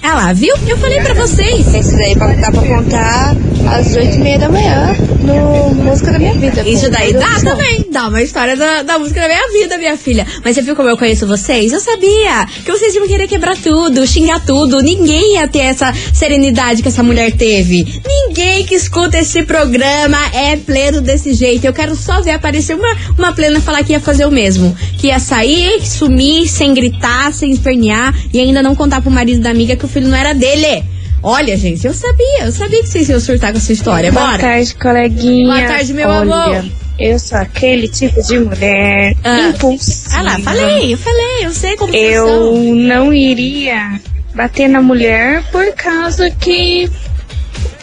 Ah 0.02 0.14
lá, 0.14 0.32
viu? 0.32 0.54
Eu 0.66 0.78
falei 0.78 1.00
pra 1.00 1.12
vocês. 1.14 1.74
Esse 1.74 1.96
daí 1.96 2.14
dá 2.14 2.50
pra 2.50 2.62
contar 2.62 3.36
às 3.70 3.94
oito 3.94 4.16
e 4.16 4.18
meia 4.18 4.38
da 4.38 4.48
manhã 4.48 4.96
no 5.20 5.74
Música 5.74 6.10
da 6.12 6.18
Minha 6.18 6.32
Vida. 6.34 6.66
Isso 6.66 6.90
daí 6.90 7.12
dá 7.12 7.38
céu. 7.38 7.50
também. 7.52 7.86
Dá 7.92 8.08
uma 8.08 8.22
história 8.22 8.56
da, 8.56 8.82
da 8.82 8.98
música 8.98 9.20
da 9.20 9.28
minha 9.28 9.52
vida, 9.52 9.76
minha 9.76 9.96
filha. 9.98 10.26
Mas 10.42 10.56
você 10.56 10.62
viu 10.62 10.74
como 10.74 10.88
eu 10.88 10.96
conheço 10.96 11.26
vocês? 11.26 11.70
Eu 11.72 11.80
sabia 11.80 12.46
que 12.64 12.72
vocês 12.72 12.94
iam 12.94 13.06
querer 13.06 13.28
quebrar 13.28 13.56
tudo, 13.58 14.06
xingar 14.06 14.40
tudo. 14.44 14.80
Ninguém 14.80 15.34
ia 15.34 15.46
ter 15.46 15.60
essa 15.60 15.92
serenidade 16.14 16.80
que 16.80 16.88
essa 16.88 17.02
mulher 17.02 17.32
teve. 17.32 18.00
Ninguém 18.06 18.64
que 18.64 18.74
escuta 18.74 19.18
esse 19.18 19.42
programa 19.42 20.18
é 20.32 20.56
pleno 20.56 21.02
desse 21.02 21.34
jeito. 21.34 21.66
Eu 21.66 21.74
quero 21.74 21.94
só 21.94 22.22
ver 22.22 22.32
aparecer 22.32 22.74
uma, 22.74 22.96
uma 23.18 23.32
plena 23.34 23.60
falar 23.60 23.84
que 23.84 23.92
ia 23.92 24.00
fazer 24.00 24.24
o 24.24 24.30
mesmo. 24.30 24.74
Que 24.96 25.08
ia 25.08 25.18
sair, 25.18 25.86
sumir, 25.86 26.48
sem 26.48 26.72
gritar, 26.72 27.34
sem 27.34 27.50
espernear 27.50 28.14
e 28.32 28.40
ainda 28.40 28.62
não 28.62 28.74
contar 28.74 29.02
pro 29.02 29.10
marido 29.10 29.42
da 29.42 29.50
amiga 29.50 29.76
que 29.76 29.84
o 29.84 29.89
filho 29.90 30.08
não 30.08 30.16
era 30.16 30.32
dele. 30.32 30.82
Olha, 31.22 31.54
gente, 31.56 31.86
eu 31.86 31.92
sabia, 31.92 32.44
eu 32.46 32.52
sabia 32.52 32.80
que 32.82 32.88
vocês 32.88 33.08
iam 33.10 33.20
surtar 33.20 33.52
com 33.52 33.58
essa 33.58 33.72
história. 33.72 34.10
Boa 34.10 34.24
Bora. 34.26 34.38
tarde, 34.38 34.74
coleguinha. 34.74 35.46
Boa 35.46 35.62
tarde, 35.68 35.92
meu 35.92 36.08
Olha, 36.08 36.34
amor. 36.34 36.64
Eu 36.98 37.18
sou 37.18 37.38
aquele 37.38 37.88
tipo 37.88 38.22
de 38.22 38.38
mulher 38.38 39.14
Ah. 39.24 39.48
impulsiva. 39.48 40.16
Ah 40.16 40.22
lá, 40.22 40.38
falei, 40.38 40.92
eu 40.94 40.98
falei, 40.98 41.44
eu 41.46 41.50
sei 41.50 41.76
como 41.76 41.94
Eu 41.94 42.26
são. 42.26 42.54
não 42.74 43.12
iria 43.12 44.00
bater 44.34 44.68
na 44.68 44.80
mulher 44.82 45.42
por 45.52 45.72
causa 45.74 46.30
que 46.30 46.88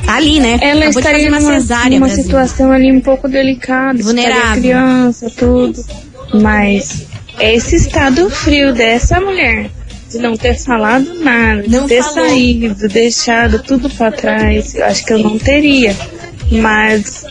Tá 0.05 0.15
ali, 0.15 0.39
né? 0.39 0.57
ela 0.61 0.81
Acabou 0.85 0.99
estaria 0.99 1.29
uma 1.29 1.39
numa, 1.39 1.59
cesárea, 1.59 1.99
numa 1.99 2.09
situação 2.09 2.71
ali 2.71 2.91
um 2.91 3.01
pouco 3.01 3.27
delicada. 3.27 4.01
Vulnerável. 4.01 4.61
criança, 4.61 5.29
tudo. 5.35 5.83
Mas 6.33 7.05
esse 7.39 7.75
estado 7.75 8.29
frio 8.29 8.73
dessa 8.73 9.19
mulher 9.19 9.69
de 10.17 10.23
não 10.23 10.35
ter 10.35 10.57
falado 10.57 11.13
nada, 11.19 11.63
Não 11.67 11.83
de 11.83 11.89
ter 11.89 12.03
falou. 12.03 12.29
saído, 12.29 12.87
deixado 12.89 13.59
tudo 13.63 13.89
pra 13.89 14.11
trás, 14.11 14.75
eu 14.75 14.85
acho 14.85 15.05
que 15.05 15.13
eu 15.13 15.19
não 15.19 15.37
teria. 15.39 15.95
Mas 16.51 17.25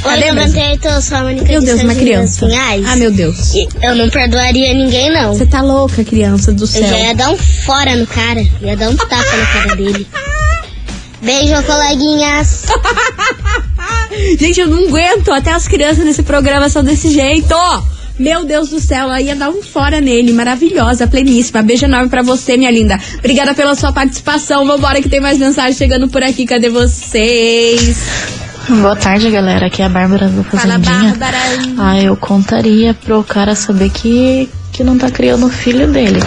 Cadê, 0.02 0.32
Brasil? 0.32 0.60
98, 0.60 0.88
eu 0.88 1.02
sou 1.02 1.18
a 1.18 1.22
Mônica 1.22 1.44
Meu 1.44 1.60
de 1.60 1.66
Deus, 1.66 1.82
uma 1.82 1.94
criança. 1.94 2.46
Pinhais. 2.46 2.84
Ah, 2.86 2.96
meu 2.96 3.10
Deus. 3.12 3.52
Eu 3.82 3.94
não 3.94 4.08
perdoaria 4.08 4.72
ninguém, 4.74 5.10
não. 5.12 5.34
Você 5.34 5.46
tá 5.46 5.60
louca, 5.62 6.02
criança 6.02 6.50
do 6.52 6.64
Eu 6.64 6.66
céu. 6.66 6.88
já 6.88 6.98
ia 6.98 7.14
dar 7.14 7.30
um 7.30 7.36
fora 7.36 7.94
no 7.96 8.06
cara. 8.06 8.42
Ia 8.62 8.76
dar 8.76 8.90
um 8.90 8.96
tapa 8.96 9.14
na 9.16 9.46
cara 9.46 9.76
dele. 9.76 10.06
Beijo, 11.22 11.62
coleguinhas. 11.64 12.64
Gente, 14.38 14.60
eu 14.60 14.68
não 14.68 14.88
aguento. 14.88 15.32
Até 15.32 15.52
as 15.52 15.68
crianças 15.68 16.04
nesse 16.04 16.22
programa 16.22 16.68
são 16.68 16.82
desse 16.82 17.10
jeito. 17.10 17.54
Meu 18.18 18.44
Deus 18.44 18.68
do 18.68 18.78
céu, 18.80 19.04
ela 19.04 19.20
ia 19.20 19.34
dar 19.34 19.48
um 19.48 19.62
fora 19.62 19.98
nele. 20.00 20.32
Maravilhosa, 20.32 21.06
pleníssima. 21.06 21.62
Beijo 21.62 21.86
enorme 21.86 22.10
pra 22.10 22.22
você, 22.22 22.56
minha 22.56 22.70
linda. 22.70 22.98
Obrigada 23.18 23.54
pela 23.54 23.74
sua 23.74 23.92
participação. 23.92 24.66
Vambora 24.66 25.00
que 25.00 25.08
tem 25.08 25.20
mais 25.20 25.38
mensagem 25.38 25.72
chegando 25.72 26.06
por 26.08 26.22
aqui. 26.22 26.44
Cadê 26.44 26.68
vocês? 26.68 27.96
Boa 28.68 28.94
tarde, 28.94 29.30
galera. 29.30 29.66
Aqui 29.66 29.80
é 29.80 29.86
a 29.86 29.88
Bárbara 29.88 30.28
do 30.28 30.44
Fala, 30.44 30.62
Fazendinha. 30.62 31.14
Bárbara. 31.14 31.38
Ah, 31.78 31.98
eu 31.98 32.14
contaria 32.14 32.92
pro 32.92 33.24
cara 33.24 33.54
saber 33.54 33.90
que, 33.90 34.48
que 34.80 34.84
não 34.84 34.96
tá 34.96 35.10
criando 35.10 35.44
o 35.44 35.50
filho 35.50 35.86
dele. 35.92 36.20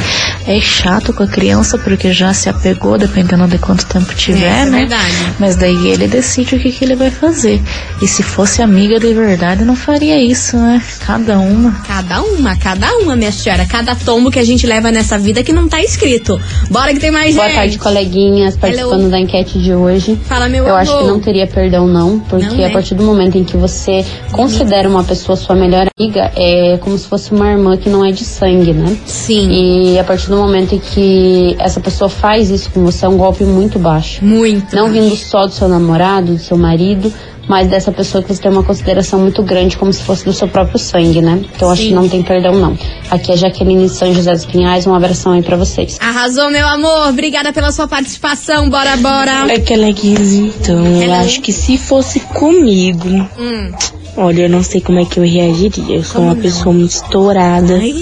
É 0.45 0.59
chato 0.59 1.11
com 1.11 1.23
a 1.23 1.27
criança 1.27 1.75
porque 1.79 2.13
já 2.13 2.31
se 2.35 2.49
apegou, 2.49 2.99
dependendo 2.99 3.47
de 3.47 3.57
quanto 3.57 3.83
tempo 3.87 4.13
tiver, 4.13 4.45
É, 4.45 4.59
isso 4.59 4.67
é 4.67 4.69
né? 4.69 4.79
verdade. 4.81 5.13
Mas 5.39 5.55
daí 5.55 5.87
ele 5.87 6.07
decide 6.07 6.55
o 6.55 6.59
que, 6.59 6.71
que 6.71 6.85
ele 6.85 6.95
vai 6.95 7.09
fazer. 7.09 7.59
E 7.99 8.07
se 8.07 8.21
fosse 8.21 8.61
amiga 8.61 8.99
de 8.99 9.11
verdade, 9.11 9.65
não 9.65 9.75
faria 9.75 10.21
isso, 10.21 10.55
né? 10.55 10.79
Cada 10.99 11.39
uma. 11.39 11.71
Cada 11.87 12.21
uma, 12.21 12.55
cada 12.55 12.95
uma, 12.97 13.15
minha 13.15 13.31
senhora. 13.31 13.65
Cada 13.65 13.95
tombo 13.95 14.29
que 14.29 14.37
a 14.37 14.43
gente 14.45 14.67
leva 14.67 14.91
nessa 14.91 15.17
vida 15.17 15.41
que 15.43 15.51
não 15.51 15.67
tá 15.67 15.81
escrito. 15.81 16.39
Bora 16.69 16.93
que 16.93 16.99
tem 16.99 17.09
mais 17.09 17.33
Boa 17.33 17.47
gente. 17.47 17.55
tarde, 17.55 17.79
coleguinhas, 17.79 18.55
participando 18.55 18.99
Hello. 18.99 19.09
da 19.09 19.19
enquete 19.19 19.57
de 19.57 19.73
hoje. 19.73 20.19
Fala, 20.25 20.47
meu 20.47 20.63
Eu 20.67 20.75
amor. 20.75 20.81
acho 20.81 20.97
que 20.99 21.03
não 21.05 21.19
teria 21.19 21.47
perdão, 21.47 21.87
não, 21.87 22.19
porque 22.19 22.45
Não, 22.45 22.57
né? 22.57 22.65
a 22.67 22.69
partir 22.69 22.93
do 22.93 23.03
momento 23.03 23.35
em 23.35 23.43
que 23.43 23.57
você 23.57 24.05
considera 24.31 24.87
uma 24.87 25.03
pessoa 25.03 25.35
sua 25.35 25.55
melhor 25.55 25.87
amiga, 25.97 26.31
é 26.35 26.77
como 26.81 26.95
se 26.99 27.07
fosse 27.07 27.31
uma 27.31 27.49
irmã 27.49 27.75
que 27.77 27.89
não 27.89 28.05
é 28.05 28.11
de 28.11 28.23
sangue, 28.25 28.42
né? 28.73 28.97
Sim. 29.05 29.49
E 29.93 29.99
a 29.99 30.03
partir 30.03 30.29
do 30.29 30.37
momento 30.37 30.75
em 30.75 30.79
que 30.79 31.55
essa 31.59 31.79
pessoa 31.79 32.09
faz 32.09 32.49
isso 32.49 32.69
com 32.71 32.83
você, 32.83 33.05
é 33.05 33.09
um 33.09 33.17
golpe 33.17 33.43
muito 33.43 33.79
baixo. 33.79 34.23
Muito. 34.23 34.75
Não 34.75 34.89
vindo 34.91 35.15
só 35.15 35.45
do 35.45 35.51
seu 35.53 35.67
namorado, 35.67 36.33
do 36.33 36.39
seu 36.39 36.57
marido, 36.57 37.11
mas 37.47 37.67
dessa 37.67 37.91
pessoa 37.91 38.23
que 38.23 38.33
você 38.33 38.41
tem 38.41 38.51
uma 38.51 38.63
consideração 38.63 39.19
muito 39.19 39.43
grande, 39.43 39.75
como 39.77 39.91
se 39.91 40.01
fosse 40.03 40.23
do 40.23 40.31
seu 40.33 40.47
próprio 40.47 40.79
sangue, 40.79 41.21
né? 41.21 41.41
Então 41.55 41.67
eu 41.67 41.73
acho 41.73 41.81
Sim. 41.81 41.87
que 41.89 41.93
não 41.93 42.07
tem 42.07 42.23
perdão, 42.23 42.53
não. 42.53 42.77
Aqui 43.09 43.31
é 43.31 43.37
Jaqueline 43.37 43.83
de 43.83 43.89
São 43.89 44.13
José 44.13 44.31
dos 44.33 44.45
Pinhais, 44.45 44.87
um 44.87 44.93
abração 44.93 45.33
aí 45.33 45.41
pra 45.43 45.57
vocês. 45.57 45.97
Arrasou, 46.01 46.49
meu 46.49 46.65
amor. 46.67 47.09
Obrigada 47.09 47.51
pela 47.51 47.71
sua 47.71 47.87
participação. 47.87 48.69
Bora, 48.69 48.95
bora. 48.97 49.51
É 49.51 49.59
Coleguinhas, 49.59 50.31
então, 50.33 50.85
eu 50.85 51.01
Hello. 51.01 51.13
acho 51.15 51.41
que 51.41 51.51
se 51.51 51.77
fosse 51.77 52.19
comigo, 52.21 53.09
Hum. 53.37 53.71
olha, 54.15 54.43
eu 54.43 54.49
não 54.49 54.63
sei 54.63 54.79
como 54.79 54.99
é 54.99 55.05
que 55.05 55.19
eu 55.19 55.23
reagiria. 55.25 55.97
Eu 55.97 56.03
sou 56.03 56.21
uma 56.21 56.35
pessoa 56.35 56.73
muito 56.73 56.91
estourada. 56.91 57.75
Ai. 57.75 57.93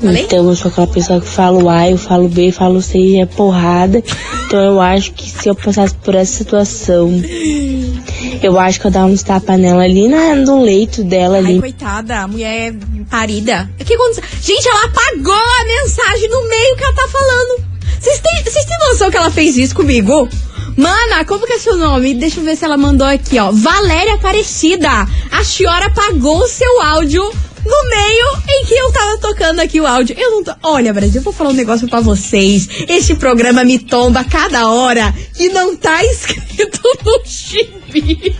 Falei? 0.00 0.22
Então 0.24 0.48
eu 0.48 0.56
sou 0.56 0.70
aquela 0.70 0.86
pessoa 0.86 1.20
que 1.20 1.26
falo 1.28 1.68
A, 1.68 1.90
eu 1.90 1.98
falo 1.98 2.28
B, 2.28 2.48
eu 2.48 2.52
falo 2.52 2.80
C 2.80 2.98
e 2.98 3.20
é 3.20 3.26
porrada. 3.26 4.02
Então 4.46 4.58
eu 4.60 4.80
acho 4.80 5.12
que 5.12 5.28
se 5.28 5.48
eu 5.48 5.54
passasse 5.54 5.94
por 5.96 6.14
essa 6.14 6.38
situação, 6.38 7.12
eu 8.42 8.58
acho 8.58 8.80
que 8.80 8.86
eu 8.86 8.90
dava 8.90 9.06
uns 9.06 9.22
tapas 9.22 9.58
nela 9.58 9.82
ali 9.82 10.08
na, 10.08 10.34
no 10.36 10.62
leito 10.62 11.04
dela 11.04 11.36
Ai, 11.36 11.44
ali. 11.44 11.60
coitada, 11.60 12.20
a 12.20 12.28
mulher 12.28 12.74
parida. 13.10 13.70
O 13.78 13.84
que 13.84 13.94
aconteceu? 13.94 14.24
Gente, 14.42 14.66
ela 14.68 14.86
apagou 14.86 15.34
a 15.34 15.64
mensagem 15.64 16.28
no 16.30 16.48
meio 16.48 16.76
que 16.76 16.84
ela 16.84 16.94
tá 16.94 17.08
falando. 17.08 17.64
Vocês 18.00 18.20
têm, 18.20 18.42
vocês 18.42 18.64
têm 18.64 18.78
noção 18.88 19.10
que 19.10 19.16
ela 19.18 19.30
fez 19.30 19.58
isso 19.58 19.74
comigo? 19.74 20.26
Mana, 20.76 21.24
como 21.26 21.46
que 21.46 21.52
é 21.52 21.58
seu 21.58 21.76
nome? 21.76 22.14
Deixa 22.14 22.40
eu 22.40 22.44
ver 22.44 22.56
se 22.56 22.64
ela 22.64 22.78
mandou 22.78 23.06
aqui, 23.06 23.38
ó. 23.38 23.50
Valéria 23.52 24.14
Aparecida. 24.14 24.88
A 25.30 25.44
senhora 25.44 25.86
apagou 25.86 26.38
o 26.38 26.48
seu 26.48 26.80
áudio 26.80 27.30
no 27.64 27.88
meio 27.88 28.42
em 28.48 28.64
que 28.66 28.74
eu 28.74 28.92
tava 28.92 29.18
tocando 29.18 29.60
aqui 29.60 29.80
o 29.80 29.86
áudio. 29.86 30.16
Eu 30.18 30.30
não 30.30 30.44
tô... 30.44 30.52
Olha, 30.62 30.92
Brasil, 30.92 31.20
eu 31.20 31.22
vou 31.22 31.32
falar 31.32 31.50
um 31.50 31.54
negócio 31.54 31.88
pra 31.88 32.00
vocês. 32.00 32.68
Este 32.88 33.14
programa 33.14 33.64
me 33.64 33.78
tomba 33.78 34.24
cada 34.24 34.68
hora 34.70 35.14
e 35.38 35.48
não 35.48 35.76
tá 35.76 36.02
escrito 36.06 36.80
no 37.04 37.22
gibi. 37.24 38.36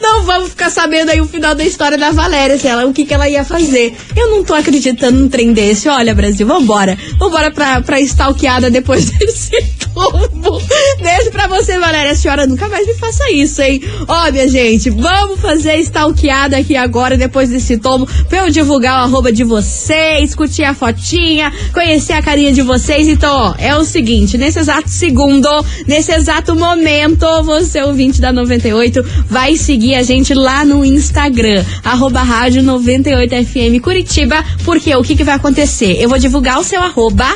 Não 0.00 0.24
vamos 0.24 0.50
ficar 0.50 0.70
sabendo 0.70 1.10
aí 1.10 1.20
o 1.20 1.26
final 1.26 1.54
da 1.54 1.64
história 1.64 1.98
da 1.98 2.10
Valéria, 2.10 2.58
se 2.58 2.66
ela, 2.66 2.86
o 2.86 2.92
que, 2.92 3.04
que 3.04 3.14
ela 3.14 3.28
ia 3.28 3.44
fazer. 3.44 3.94
Eu 4.16 4.30
não 4.30 4.44
tô 4.44 4.54
acreditando 4.54 5.18
num 5.18 5.28
trem 5.28 5.52
desse. 5.52 5.88
Olha, 5.88 6.14
Brasil, 6.14 6.46
vambora. 6.46 6.96
Vambora 7.18 7.50
pra, 7.50 7.80
pra 7.80 8.00
stalkeada 8.00 8.70
depois 8.70 9.10
desse 9.10 9.62
tombo. 9.92 10.60
Beijo 11.00 11.30
pra 11.30 11.46
você, 11.48 11.78
Valéria. 11.78 12.12
A 12.12 12.16
senhora 12.16 12.46
nunca 12.46 12.68
mais 12.68 12.86
me 12.86 12.94
faça 12.94 13.30
isso, 13.30 13.60
hein? 13.62 13.82
Ó, 14.08 14.30
minha 14.30 14.48
gente, 14.48 14.90
vamos 14.90 15.40
fazer 15.40 15.76
stalkeada 15.76 16.56
aqui 16.56 16.76
agora, 16.76 17.16
depois 17.16 17.50
desse 17.50 17.76
tombo, 17.78 18.06
pra 18.28 18.40
eu 18.40 18.50
divulgar 18.50 19.00
o 19.00 19.04
arroba 19.04 19.32
de 19.32 19.44
vocês, 19.44 20.34
curtir 20.34 20.64
a 20.64 20.74
fotinha, 20.74 21.52
conhecer 21.72 22.12
a 22.14 22.22
carinha 22.22 22.52
de 22.52 22.62
vocês. 22.62 23.08
Então, 23.08 23.32
ó, 23.32 23.54
é 23.58 23.76
o 23.76 23.84
seguinte, 23.84 24.38
nesse 24.38 24.58
exato 24.58 24.88
segundo, 24.88 25.48
nesse 25.86 26.12
exato 26.12 26.54
momento, 26.54 27.26
você, 27.42 27.82
ouvinte 27.82 28.20
da 28.20 28.32
98, 28.32 29.04
vai 29.28 29.49
seguir 29.56 29.94
a 29.94 30.02
gente 30.02 30.34
lá 30.34 30.64
no 30.64 30.84
Instagram, 30.84 31.64
arroba 31.84 32.22
rádio 32.22 32.62
98FM 32.62 33.80
Curitiba, 33.80 34.44
porque 34.64 34.94
o 34.94 35.02
que, 35.02 35.16
que 35.16 35.24
vai 35.24 35.34
acontecer? 35.34 35.96
Eu 36.00 36.08
vou 36.08 36.18
divulgar 36.18 36.58
o 36.58 36.64
seu 36.64 36.80
arroba 36.80 37.26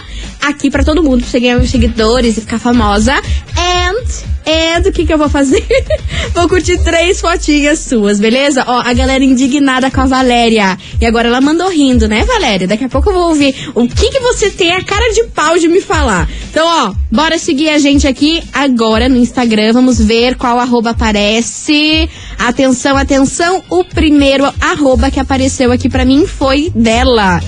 aqui 0.41 0.71
pra 0.71 0.85
todo 0.85 1.03
mundo, 1.03 1.21
pra 1.21 1.31
você 1.31 1.41
ganhar 1.41 1.65
seguidores 1.67 2.37
e 2.37 2.41
ficar 2.41 2.59
famosa. 2.59 3.15
And 3.57 4.34
And 4.47 4.89
o 4.89 4.93
que 4.93 5.07
que 5.07 5.13
eu 5.13 5.19
vou 5.19 5.29
fazer? 5.29 5.65
vou 6.35 6.49
curtir 6.49 6.79
três 6.79 7.21
fotinhas 7.21 7.79
suas, 7.79 8.21
beleza? 8.21 8.65
Ó, 8.67 8.81
a 8.81 8.93
galera 8.93 9.25
indignada 9.25 9.91
com 9.91 10.03
a 10.03 10.07
Valéria. 10.07 10.79
E 11.01 11.07
agora 11.07 11.29
ela 11.29 11.41
mandou 11.41 11.71
rindo, 11.71 12.07
né, 12.07 12.25
Valéria? 12.25 12.67
Daqui 12.67 12.85
a 12.85 12.89
pouco 12.89 13.09
eu 13.09 13.15
vou 13.15 13.29
ouvir 13.29 13.55
o 13.75 13.89
que 13.89 14.11
que 14.11 14.21
você 14.21 14.51
tem 14.51 14.73
a 14.73 14.85
cara 14.85 15.13
de 15.13 15.25
pau 15.29 15.59
de 15.59 15.67
me 15.67 15.81
falar. 15.81 16.29
Então, 16.51 16.67
ó, 16.67 16.95
bora 17.11 17.39
seguir 17.39 17.71
a 17.71 17.79
gente 17.79 18.07
aqui 18.07 18.43
agora 18.53 19.09
no 19.09 19.17
Instagram. 19.17 19.73
Vamos 19.73 19.99
ver 19.99 20.37
qual 20.37 20.61
arroba 20.61 20.91
aparece. 20.91 22.09
Atenção, 22.39 22.97
atenção. 22.97 23.63
O 23.71 23.83
primeiro 23.83 24.45
arroba 24.61 25.11
que 25.11 25.21
apareceu 25.21 25.73
aqui 25.73 25.89
pra 25.89 26.05
mim 26.05 26.27
foi 26.27 26.71
dela. 26.75 27.41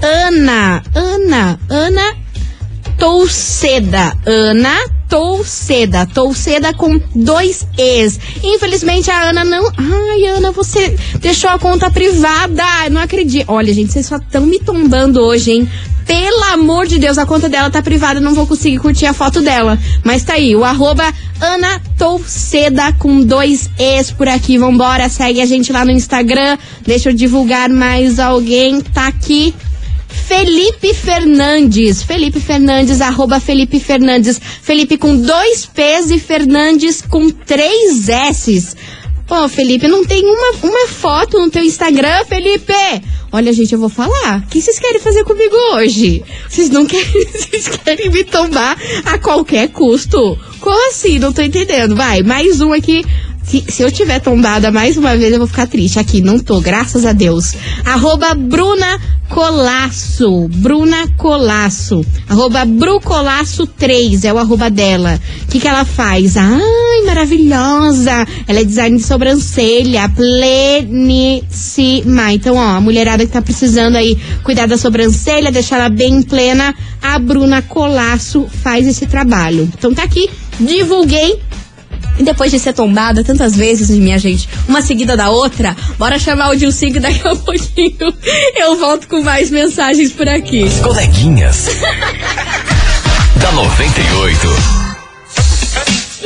Ana, 0.00 0.82
Ana, 0.94 1.58
Ana 1.68 2.16
Touceda. 2.96 4.12
Ana 4.24 4.97
Touceda. 5.08 6.06
Touceda 6.06 6.74
com 6.74 7.00
dois 7.14 7.66
Es. 7.76 8.18
Infelizmente 8.42 9.10
a 9.10 9.30
Ana 9.30 9.44
não. 9.44 9.70
Ai, 9.76 10.26
Ana, 10.26 10.52
você 10.52 10.96
deixou 11.20 11.50
a 11.50 11.58
conta 11.58 11.90
privada. 11.90 12.62
Eu 12.84 12.90
Não 12.90 13.00
acredito. 13.00 13.46
Olha, 13.48 13.72
gente, 13.72 13.92
vocês 13.92 14.06
só 14.06 14.16
estão 14.16 14.44
me 14.46 14.58
tombando 14.58 15.20
hoje, 15.20 15.52
hein? 15.52 15.68
Pelo 16.08 16.42
amor 16.54 16.86
de 16.86 16.98
Deus, 16.98 17.18
a 17.18 17.26
conta 17.26 17.50
dela 17.50 17.68
tá 17.68 17.82
privada, 17.82 18.18
não 18.18 18.32
vou 18.34 18.46
conseguir 18.46 18.78
curtir 18.78 19.04
a 19.04 19.12
foto 19.12 19.42
dela. 19.42 19.78
Mas 20.02 20.24
tá 20.24 20.34
aí, 20.34 20.56
o 20.56 20.64
arroba 20.64 21.04
Ana 21.38 21.78
Touceda 21.98 22.94
com 22.94 23.20
dois 23.20 23.68
Es 23.78 24.10
por 24.10 24.26
aqui. 24.26 24.56
Vambora, 24.56 25.10
segue 25.10 25.42
a 25.42 25.46
gente 25.46 25.70
lá 25.70 25.84
no 25.84 25.90
Instagram. 25.90 26.56
Deixa 26.86 27.10
eu 27.10 27.14
divulgar 27.14 27.68
mais 27.68 28.18
alguém. 28.18 28.80
Tá 28.80 29.06
aqui. 29.06 29.54
Felipe 30.08 30.94
Fernandes. 30.94 32.02
Felipe 32.02 32.40
Fernandes, 32.40 33.00
arroba 33.00 33.38
Felipe 33.38 33.78
Fernandes. 33.78 34.40
Felipe 34.62 34.96
com 34.96 35.16
dois 35.16 35.66
P's 35.66 36.10
e 36.10 36.18
Fernandes 36.18 37.02
com 37.02 37.30
três 37.30 38.08
S's. 38.08 38.76
Pô, 39.26 39.46
Felipe, 39.46 39.86
não 39.86 40.04
tem 40.04 40.24
uma, 40.24 40.52
uma 40.62 40.88
foto 40.88 41.38
no 41.38 41.50
teu 41.50 41.62
Instagram, 41.62 42.24
Felipe? 42.24 42.72
Olha, 43.30 43.52
gente, 43.52 43.74
eu 43.74 43.78
vou 43.78 43.90
falar. 43.90 44.38
O 44.38 44.48
que 44.48 44.60
vocês 44.60 44.78
querem 44.78 45.00
fazer 45.00 45.22
comigo 45.22 45.54
hoje? 45.74 46.24
Vocês 46.48 46.70
não 46.70 46.86
querem, 46.86 47.24
vocês 47.30 47.68
querem 47.68 48.08
me 48.10 48.24
tombar 48.24 48.74
a 49.04 49.18
qualquer 49.18 49.68
custo? 49.68 50.38
Como 50.60 50.88
assim? 50.88 51.18
Não 51.18 51.30
tô 51.30 51.42
entendendo. 51.42 51.94
Vai, 51.94 52.22
mais 52.22 52.62
um 52.62 52.72
aqui. 52.72 53.04
Se, 53.48 53.64
se 53.66 53.82
eu 53.82 53.90
tiver 53.90 54.20
tombada 54.20 54.70
mais 54.70 54.98
uma 54.98 55.16
vez, 55.16 55.32
eu 55.32 55.38
vou 55.38 55.48
ficar 55.48 55.66
triste. 55.66 55.98
Aqui, 55.98 56.20
não 56.20 56.38
tô, 56.38 56.60
graças 56.60 57.06
a 57.06 57.12
Deus. 57.12 57.54
Arroba 57.82 58.34
Bruna 58.34 59.00
Colasso. 59.30 60.48
Bruna 60.48 61.08
Colasso. 61.16 62.04
Arroba 62.28 62.66
Brucolasso 62.66 63.66
3 63.66 64.24
é 64.24 64.32
o 64.34 64.38
arroba 64.38 64.68
dela. 64.68 65.18
O 65.44 65.46
que, 65.46 65.60
que 65.60 65.68
ela 65.68 65.86
faz? 65.86 66.36
Ai, 66.36 67.02
maravilhosa. 67.06 68.26
Ela 68.46 68.60
é 68.60 68.64
design 68.64 68.98
de 68.98 69.02
sobrancelha. 69.04 70.10
Pleníssima. 70.10 71.10
Então, 72.34 72.56
ó, 72.56 72.76
a 72.76 72.80
mulherada 72.82 73.24
que 73.24 73.32
tá 73.32 73.40
precisando 73.40 73.96
aí 73.96 74.18
cuidar 74.42 74.66
da 74.66 74.76
sobrancelha, 74.76 75.50
deixar 75.50 75.76
ela 75.76 75.88
bem 75.88 76.20
plena, 76.20 76.74
a 77.00 77.18
Bruna 77.18 77.62
Colasso 77.62 78.46
faz 78.62 78.86
esse 78.86 79.06
trabalho. 79.06 79.70
Então 79.78 79.94
tá 79.94 80.02
aqui, 80.02 80.28
divulguei 80.60 81.40
e 82.18 82.22
depois 82.22 82.50
de 82.50 82.58
ser 82.58 82.72
tombada 82.72 83.22
tantas 83.22 83.56
vezes, 83.56 83.90
minha 83.90 84.18
gente, 84.18 84.48
uma 84.68 84.82
seguida 84.82 85.16
da 85.16 85.30
outra, 85.30 85.76
bora 85.98 86.18
chamar 86.18 86.50
o 86.50 86.58
que 86.58 87.00
daqui 87.00 87.26
a 87.26 87.34
pouquinho 87.36 88.14
eu 88.56 88.76
volto 88.76 89.08
com 89.08 89.22
mais 89.22 89.50
mensagens 89.50 90.12
por 90.12 90.28
aqui. 90.28 90.64
As 90.64 90.80
coleguinhas. 90.80 91.68
da 93.40 93.52
98. 93.52 94.77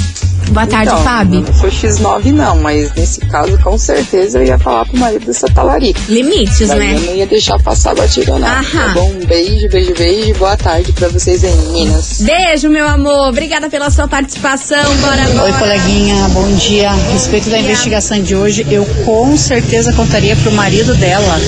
Boa 0.51 0.67
tarde, 0.67 0.91
então, 0.91 1.05
Fábio. 1.05 1.41
Eu 1.41 1.47
não 1.47 1.55
sou 1.55 1.69
X9 1.69 2.33
não, 2.33 2.57
mas 2.57 2.93
nesse 2.95 3.21
caso 3.21 3.59
com 3.63 3.77
certeza 3.79 4.39
eu 4.39 4.45
ia 4.45 4.59
falar 4.59 4.85
pro 4.87 4.99
marido 4.99 5.27
dessa 5.27 5.47
talarica. 5.49 6.01
Limites, 6.09 6.69
Daí 6.69 6.79
né? 6.79 6.95
Eu 6.97 7.01
não 7.01 7.15
ia 7.15 7.27
deixar 7.27 7.59
passar 7.63 7.95
batida 7.95 8.39
não. 8.39 8.47
Aham. 8.49 8.63
Tá 8.65 8.89
bom? 8.95 9.11
Um 9.11 9.27
beijo, 9.27 9.69
beijo, 9.69 9.95
beijo. 9.95 10.35
Boa 10.39 10.57
tarde 10.57 10.93
pra 10.93 11.09
vocês 11.09 11.45
aí, 11.45 11.55
meninas. 11.55 12.21
Beijo, 12.23 12.69
meu 12.69 12.87
amor. 12.89 13.29
Obrigada 13.29 13.69
pela 13.69 13.91
sua 13.91 14.09
participação. 14.09 14.83
Bora, 15.01 15.23
bora. 15.29 15.45
Oi, 15.45 15.53
coleguinha, 15.53 16.29
bom 16.31 16.51
dia. 16.55 16.91
A 16.91 17.13
respeito 17.13 17.51
da 17.51 17.59
investigação 17.59 18.21
de 18.23 18.35
hoje, 18.35 18.67
eu 18.71 18.85
com 19.05 19.37
certeza 19.37 19.93
contaria 19.93 20.35
pro 20.37 20.51
marido 20.53 20.95
dela. 20.95 21.39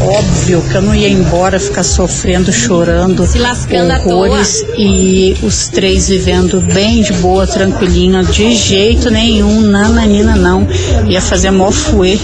Óbvio 0.00 0.62
que 0.62 0.74
eu 0.74 0.82
não 0.82 0.94
ia 0.94 1.08
embora 1.08 1.58
ficar 1.58 1.82
sofrendo, 1.82 2.52
chorando, 2.52 3.26
Se 3.26 3.38
lascando 3.38 3.92
horrores 4.08 4.64
e 4.76 5.36
os 5.42 5.68
três 5.68 6.08
vivendo 6.08 6.60
bem 6.60 7.02
de 7.02 7.12
boa, 7.14 7.46
tranquilinho, 7.46 8.24
de 8.24 8.54
jeito 8.54 9.10
nenhum, 9.10 9.60
nananina 9.60 10.36
não. 10.36 10.66
Ia 11.08 11.20
fazer 11.20 11.50
mó 11.50 11.70
fuê. 11.70 12.18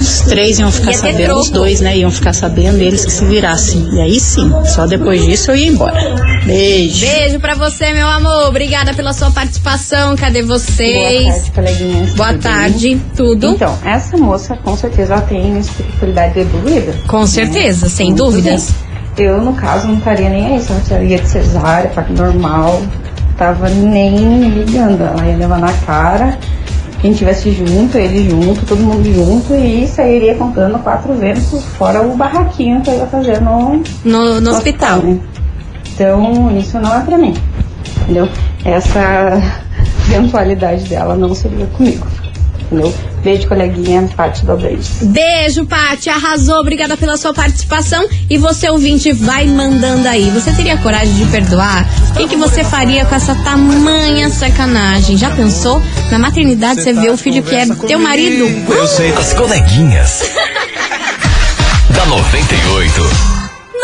Os 0.00 0.20
três 0.22 0.58
iam 0.58 0.70
ficar 0.72 0.92
Ia 0.92 0.98
sabendo, 0.98 1.34
os 1.38 1.50
dois, 1.50 1.80
né? 1.80 1.96
Iam 1.98 2.10
ficar 2.10 2.32
sabendo, 2.32 2.78
eles 2.78 3.04
que 3.04 3.12
se 3.12 3.24
virassem. 3.24 3.86
E 3.92 4.00
aí 4.00 4.18
sim, 4.18 4.50
só 4.64 4.86
depois 4.86 5.22
disso 5.24 5.50
eu 5.50 5.56
ia 5.56 5.66
embora. 5.68 6.00
Beijo. 6.44 7.04
Beijo 7.06 7.38
pra 7.40 7.54
você, 7.54 7.92
meu 7.92 8.06
amor. 8.06 8.48
Obrigada 8.48 8.94
pela 8.94 9.12
sua 9.12 9.30
participação. 9.30 10.16
Cadê 10.16 10.42
vocês? 10.42 11.24
Boa 11.24 11.32
tarde, 11.34 11.50
coleguinhas. 11.52 12.14
Boa 12.14 12.28
Tudo 12.32 12.42
bem? 12.42 12.52
tarde, 12.52 13.00
tudo? 13.16 13.46
Então, 13.50 13.78
essa 13.84 14.16
moça 14.16 14.56
com 14.56 14.76
certeza 14.76 15.12
ela 15.14 15.22
tem 15.22 15.50
uma 15.50 15.60
espiritualidade 15.60 16.38
evoluída. 16.40 16.94
Com 17.06 17.26
certeza, 17.26 17.88
sem 17.88 18.06
Muito 18.06 18.24
dúvidas. 18.24 18.70
bem. 19.16 19.26
Eu, 19.26 19.42
no 19.42 19.52
caso, 19.52 19.86
não 19.88 19.98
estaria 19.98 20.30
nem 20.30 20.46
aí. 20.54 20.62
Se 20.62 20.70
ela 20.72 20.80
teria 20.88 21.18
de 21.18 21.28
cesárea, 21.28 21.90
parto 21.90 22.12
normal, 22.14 22.80
tava 23.36 23.68
nem 23.68 24.48
ligando. 24.48 25.02
Ela 25.02 25.26
ia 25.26 25.36
levar 25.36 25.58
na 25.58 25.72
cara. 25.72 26.38
Quem 27.00 27.12
tivesse 27.14 27.50
junto, 27.50 27.96
ele 27.96 28.28
junto, 28.28 28.66
todo 28.66 28.82
mundo 28.82 29.10
junto, 29.12 29.54
e 29.54 29.86
sairia 29.88 30.34
contando 30.34 30.78
quatro 30.80 31.14
ventos, 31.14 31.64
fora 31.78 32.02
o 32.02 32.14
barraquinho 32.14 32.82
que 32.82 32.90
eu 32.90 32.98
ia 32.98 33.06
fazer 33.06 33.40
no, 33.40 33.82
no, 34.04 34.40
no 34.40 34.50
hospital. 34.50 34.98
né? 34.98 35.18
Então, 35.94 36.56
isso 36.58 36.78
não 36.78 36.94
é 36.94 37.02
pra 37.02 37.16
mim. 37.16 37.34
Entendeu? 38.02 38.28
Essa 38.64 39.40
eventualidade 40.12 40.84
dela 40.84 41.16
não 41.16 41.34
seria 41.34 41.66
comigo. 41.66 42.06
Entendeu? 42.70 42.94
Beijo, 43.22 43.48
coleguinha, 43.48 44.08
parte 44.16 44.46
do 44.46 44.56
beijo. 44.56 44.88
Beijo, 45.02 45.66
Paty. 45.66 46.08
Arrasou. 46.08 46.60
Obrigada 46.60 46.96
pela 46.96 47.16
sua 47.16 47.34
participação. 47.34 48.08
E 48.30 48.38
você, 48.38 48.70
ouvinte, 48.70 49.12
vai 49.12 49.46
mandando 49.46 50.06
aí. 50.08 50.30
Você 50.30 50.52
teria 50.52 50.76
coragem 50.78 51.12
de 51.14 51.24
perdoar? 51.26 51.86
O 52.10 52.14
que, 52.14 52.28
que 52.28 52.36
você 52.36 52.62
faria 52.62 53.04
com 53.04 53.14
essa 53.14 53.34
tamanha 53.34 54.30
sacanagem? 54.30 55.18
Já 55.18 55.30
pensou? 55.30 55.82
Na 56.10 56.18
maternidade 56.18 56.82
você 56.82 56.92
vê 56.92 57.10
o 57.10 57.16
filho 57.16 57.42
que 57.42 57.54
é 57.54 57.66
teu 57.66 57.98
marido? 57.98 58.44
Eu 58.72 58.86
sei. 58.86 59.12
As 59.12 59.34
coleguinhas. 59.34 60.30
da 61.90 62.06
98. 62.06 63.39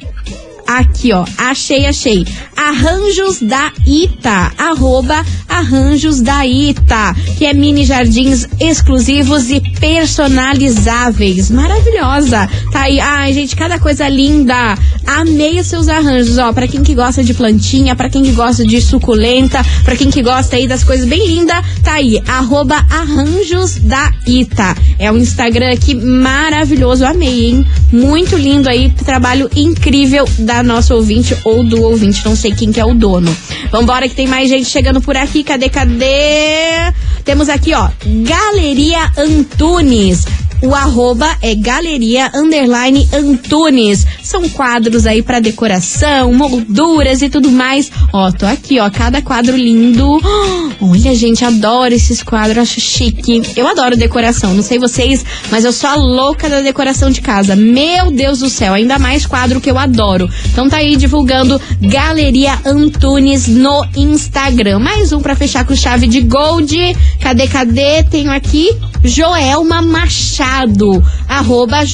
Aqui, 0.68 1.14
ó. 1.14 1.26
Achei, 1.38 1.86
achei. 1.86 2.26
Arranjos 2.56 3.40
da 3.40 3.72
Ita, 3.86 4.52
arroba 4.58 5.26
Arranjos 5.48 6.20
da 6.22 6.46
Ita, 6.46 7.16
que 7.38 7.46
é 7.46 7.54
mini 7.54 7.86
jardins 7.86 8.46
exclusivos 8.60 9.50
e 9.50 9.62
personalizáveis. 9.80 11.50
Maravilhosa. 11.50 12.50
Tá 12.72 12.82
aí. 12.82 13.00
Ai, 13.00 13.34
gente, 13.34 13.56
cada 13.56 13.80
coisa 13.80 14.10
linda. 14.10 14.78
Amei 15.08 15.58
os 15.58 15.68
seus 15.68 15.88
arranjos, 15.88 16.38
ó, 16.38 16.52
para 16.52 16.68
quem 16.68 16.84
que 16.84 16.94
gosta 16.94 17.24
de 17.24 17.34
plantinha, 17.34 17.96
para 17.96 18.10
quem 18.10 18.24
que 18.24 18.34
gosta 18.34 18.66
de 18.66 18.82
suculenta, 18.82 19.66
para 19.86 19.96
quem 19.96 20.12
que 20.12 20.22
gosta 20.22 20.58
aí 20.58 20.68
das 20.68 20.84
coisas 20.84 21.08
bem 21.08 21.26
lindas, 21.26 21.64
tá 21.82 21.94
aí, 21.94 22.22
arroba 22.28 22.76
Arranjos 22.90 23.76
da 23.76 24.12
Ita. 24.28 24.76
É 25.00 25.10
um 25.10 25.18
Instagram 25.18 25.72
aqui 25.72 25.96
maravilhoso, 25.96 27.06
amei, 27.06 27.46
hein? 27.46 27.66
Muito 27.92 28.36
lindo 28.36 28.68
aí, 28.68 28.90
trabalho 29.06 29.50
incrível 29.56 30.26
da 30.40 30.57
nossa 30.64 30.96
ouvinte 30.96 31.38
ou 31.44 31.64
do 31.64 31.82
ouvinte, 31.84 32.26
não 32.26 32.36
sei 32.36 32.54
quem 32.54 32.72
que 32.72 32.80
é 32.80 32.86
o 32.86 32.94
dono. 32.94 33.36
Vambora 33.72 34.08
que 34.08 34.16
tem 34.16 34.28
mais 34.28 34.50
gente 34.50 34.66
chegando 34.66 35.02
por 35.02 35.16
aqui, 35.16 35.44
cadê, 35.44 35.70
cadê? 35.70 36.94
Temos 37.24 37.50
aqui, 37.50 37.74
ó, 37.74 37.90
Galeria 38.24 39.12
Antunes. 39.18 40.26
O 40.62 40.74
arroba 40.74 41.38
é 41.42 41.54
galeria 41.54 42.32
underline 42.34 43.08
Antunes. 43.14 44.08
São 44.28 44.50
quadros 44.50 45.06
aí 45.06 45.24
para 45.24 45.40
decoração, 45.40 46.34
molduras 46.34 47.22
e 47.22 47.30
tudo 47.30 47.50
mais. 47.50 47.90
Ó, 48.12 48.30
tô 48.30 48.46
aqui, 48.46 48.78
ó, 48.78 48.90
cada 48.90 49.22
quadro 49.22 49.56
lindo. 49.56 50.20
Olha, 50.82 51.16
gente, 51.16 51.46
adoro 51.46 51.94
esses 51.94 52.22
quadros, 52.22 52.58
acho 52.58 52.82
chique. 52.82 53.42
Eu 53.56 53.66
adoro 53.66 53.96
decoração, 53.96 54.54
não 54.54 54.62
sei 54.62 54.80
vocês, 54.80 55.24
mas 55.50 55.64
eu 55.64 55.72
sou 55.72 55.90
a 55.90 55.96
louca 55.96 56.50
da 56.50 56.60
decoração 56.60 57.10
de 57.10 57.22
casa. 57.22 57.56
Meu 57.56 58.12
Deus 58.12 58.40
do 58.40 58.50
céu, 58.50 58.74
ainda 58.74 59.00
mais 59.00 59.26
quadro 59.26 59.62
que 59.62 59.72
eu 59.72 59.78
adoro. 59.78 60.30
Então 60.52 60.68
tá 60.68 60.76
aí 60.76 60.98
divulgando 60.98 61.60
Galeria 61.80 62.60
Antunes 62.66 63.48
no 63.48 63.86
Instagram. 63.96 64.80
Mais 64.80 65.14
um 65.14 65.22
para 65.22 65.38
fechar 65.38 65.64
com 65.66 65.74
chave 65.74 66.06
de 66.06 66.20
gold. 66.20 66.76
Cadê, 67.22 67.48
cadê? 67.48 68.04
Tenho 68.04 68.30
aqui 68.30 68.76
Joelma 69.06 69.82
Machado, 69.82 71.02
arroba 71.30 71.86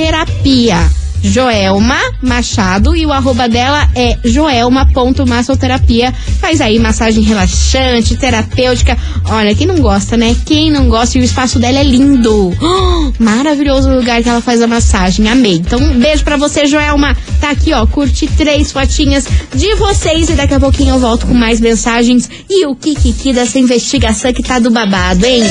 joelma.massoterapia. 0.00 1.00
Joelma 1.22 1.98
Machado 2.22 2.96
e 2.96 3.04
o 3.04 3.12
arroba 3.12 3.46
dela 3.46 3.88
é 3.94 4.16
joelma.massoterapia. 4.24 6.14
Faz 6.40 6.62
aí 6.62 6.78
massagem 6.78 7.22
relaxante, 7.22 8.16
terapêutica. 8.16 8.96
Olha, 9.26 9.54
quem 9.54 9.66
não 9.66 9.80
gosta, 9.80 10.16
né? 10.16 10.34
Quem 10.46 10.70
não 10.70 10.88
gosta 10.88 11.18
e 11.18 11.20
o 11.20 11.24
espaço 11.24 11.58
dela 11.58 11.78
é 11.78 11.84
lindo. 11.84 12.56
Oh, 12.58 13.12
maravilhoso 13.22 13.90
o 13.90 13.96
lugar 13.96 14.22
que 14.22 14.30
ela 14.30 14.40
faz 14.40 14.62
a 14.62 14.66
massagem. 14.66 15.28
Amei. 15.28 15.56
Então, 15.56 15.78
um 15.78 15.98
beijo 15.98 16.24
pra 16.24 16.38
você, 16.38 16.66
Joelma. 16.66 17.14
Tá 17.38 17.50
aqui, 17.50 17.72
ó. 17.74 17.86
Curte 17.86 18.26
três 18.26 18.72
fotinhas 18.72 19.26
de 19.54 19.74
vocês 19.74 20.30
e 20.30 20.32
daqui 20.32 20.54
a 20.54 20.60
pouquinho 20.60 20.94
eu 20.94 20.98
volto 20.98 21.26
com 21.26 21.34
mais 21.34 21.60
mensagens 21.60 22.30
e 22.48 22.64
o 22.66 22.74
Kikiki 22.74 23.34
dessa 23.34 23.58
investigação 23.58 24.32
que 24.32 24.42
tá 24.42 24.58
do 24.58 24.70
babado, 24.70 25.26
hein? 25.26 25.42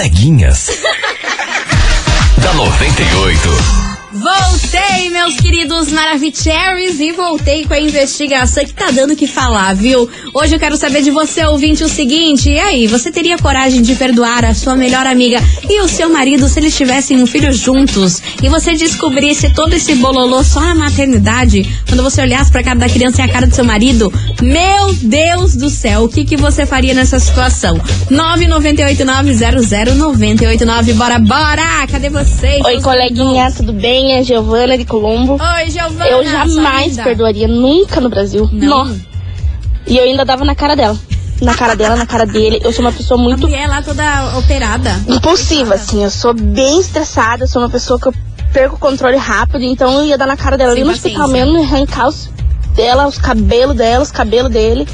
Coleguinhas. 0.00 0.70
da 2.42 2.54
98. 2.54 3.89
Voltei, 4.38 5.10
meus 5.10 5.34
queridos 5.36 5.90
Maravicheries, 5.90 7.00
e 7.00 7.10
voltei 7.10 7.64
com 7.64 7.74
a 7.74 7.80
investigação 7.80 8.64
que 8.64 8.72
tá 8.72 8.92
dando 8.92 9.14
o 9.14 9.16
que 9.16 9.26
falar, 9.26 9.74
viu? 9.74 10.08
Hoje 10.32 10.54
eu 10.54 10.60
quero 10.60 10.76
saber 10.76 11.02
de 11.02 11.10
você, 11.10 11.44
ouvinte, 11.44 11.82
o 11.82 11.88
seguinte: 11.88 12.48
e 12.48 12.60
aí, 12.60 12.86
você 12.86 13.10
teria 13.10 13.36
coragem 13.36 13.82
de 13.82 13.96
perdoar 13.96 14.44
a 14.44 14.54
sua 14.54 14.76
melhor 14.76 15.04
amiga 15.04 15.42
e 15.68 15.80
o 15.80 15.88
seu 15.88 16.08
marido 16.08 16.48
se 16.48 16.60
eles 16.60 16.76
tivessem 16.76 17.20
um 17.20 17.26
filho 17.26 17.52
juntos 17.52 18.22
e 18.40 18.48
você 18.48 18.74
descobrisse 18.74 19.52
todo 19.52 19.72
esse 19.72 19.96
bololô 19.96 20.44
só 20.44 20.60
na 20.60 20.76
maternidade? 20.76 21.68
Quando 21.88 22.04
você 22.04 22.20
olhasse 22.20 22.52
pra 22.52 22.62
cara 22.62 22.78
da 22.78 22.88
criança 22.88 23.22
e 23.22 23.24
a 23.24 23.28
cara 23.28 23.48
do 23.48 23.54
seu 23.54 23.64
marido? 23.64 24.12
Meu 24.40 24.94
Deus 24.94 25.56
do 25.56 25.68
céu, 25.68 26.04
o 26.04 26.08
que, 26.08 26.24
que 26.24 26.36
você 26.36 26.64
faria 26.64 26.94
nessa 26.94 27.18
situação? 27.18 27.76
998900989, 28.08 30.94
bora, 30.94 31.18
bora! 31.18 31.88
Cadê 31.90 32.08
vocês? 32.08 32.64
Oi, 32.64 32.80
coleguinha, 32.80 33.50
tudo 33.50 33.72
bem? 33.72 34.19
É 34.20 34.24
Giovana 34.24 34.76
de 34.76 34.84
Colombo. 34.84 35.38
Oi, 35.40 35.70
Giovana. 35.70 36.06
Eu 36.10 36.24
jamais 36.26 36.94
perdoaria, 36.96 37.48
nunca 37.48 38.00
no 38.02 38.10
Brasil. 38.10 38.46
Não. 38.52 38.94
E 39.86 39.96
eu 39.96 40.04
ainda 40.04 40.24
dava 40.26 40.44
na 40.44 40.54
cara 40.54 40.76
dela. 40.76 40.98
Na 41.40 41.54
cara 41.54 41.74
dela, 41.74 41.96
na 41.96 42.04
cara 42.04 42.26
dele. 42.26 42.60
Eu 42.62 42.70
sou 42.70 42.84
uma 42.84 42.92
pessoa 42.92 43.18
muito 43.18 43.46
A 43.46 43.48
mulher 43.48 43.66
lá 43.66 43.80
toda 43.80 44.36
operada. 44.36 44.90
impulsiva, 45.08 45.74
assim. 45.74 46.04
Eu 46.04 46.10
sou 46.10 46.34
bem 46.34 46.78
estressada, 46.80 47.46
sou 47.46 47.62
uma 47.62 47.70
pessoa 47.70 47.98
que 47.98 48.08
eu 48.08 48.14
perco 48.52 48.76
o 48.76 48.78
controle 48.78 49.16
rápido, 49.16 49.62
então 49.64 50.00
eu 50.00 50.04
ia 50.04 50.18
dar 50.18 50.26
na 50.26 50.36
cara 50.36 50.58
dela 50.58 50.72
Sem 50.74 50.82
ali 50.82 50.90
no 50.90 50.94
paciência. 50.94 51.22
hospital 51.24 51.46
mesmo, 51.46 51.62
arrancar 51.64 52.08
os 52.08 52.28
dela, 52.76 53.06
os 53.06 53.16
cabelos 53.16 53.74
dela, 53.74 54.02
os 54.02 54.10
cabelos 54.10 54.52
dele. 54.52 54.86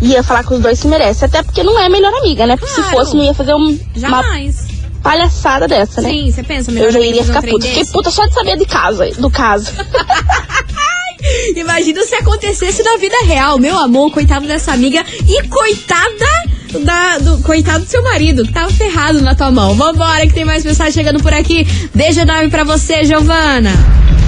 Ia 0.00 0.22
falar 0.22 0.44
que 0.44 0.54
os 0.54 0.60
dois 0.60 0.78
se 0.78 0.86
merecem. 0.86 1.26
Até 1.26 1.42
porque 1.42 1.64
não 1.64 1.76
é 1.80 1.88
melhor 1.88 2.12
amiga, 2.14 2.46
né? 2.46 2.56
Porque 2.56 2.72
se 2.72 2.80
Claro. 2.80 2.96
fosse, 2.96 3.16
não 3.16 3.24
ia 3.24 3.34
fazer 3.34 3.54
um, 3.54 3.58
uma 3.70 3.78
Jamais. 3.96 4.66
Palhaçada 5.02 5.66
dessa, 5.66 6.00
né? 6.00 6.10
Sim, 6.10 6.30
você 6.30 6.42
pensa 6.42 6.70
melhor 6.70 6.86
Eu 6.86 6.92
já 6.92 6.98
amiga 6.98 7.10
iria 7.10 7.24
ficar 7.24 7.42
puta. 7.42 7.66
Fiquei 7.66 7.84
puta 7.86 8.10
só 8.10 8.26
de 8.26 8.34
saber 8.34 8.56
de 8.56 8.66
casa, 8.66 9.10
do 9.18 9.30
caso. 9.30 9.72
Imagina 11.56 12.02
se 12.04 12.14
acontecesse 12.14 12.82
na 12.82 12.96
vida 12.96 13.16
real, 13.24 13.58
meu 13.58 13.78
amor, 13.78 14.10
coitado 14.10 14.46
dessa 14.46 14.72
amiga 14.72 15.04
e 15.26 15.46
coitada 15.48 16.26
da, 16.84 17.18
do 17.18 17.38
coitado 17.42 17.84
do 17.84 17.90
seu 17.90 18.02
marido, 18.02 18.44
que 18.44 18.52
tava 18.52 18.72
ferrado 18.72 19.20
na 19.20 19.34
tua 19.34 19.50
mão. 19.50 19.74
Vambora, 19.74 20.26
que 20.26 20.34
tem 20.34 20.44
mais 20.44 20.64
mensagem 20.64 20.92
chegando 20.92 21.22
por 21.22 21.32
aqui. 21.32 21.66
Beijo 21.94 22.20
enorme 22.20 22.50
pra 22.50 22.64
você, 22.64 23.04
Giovana. 23.04 23.70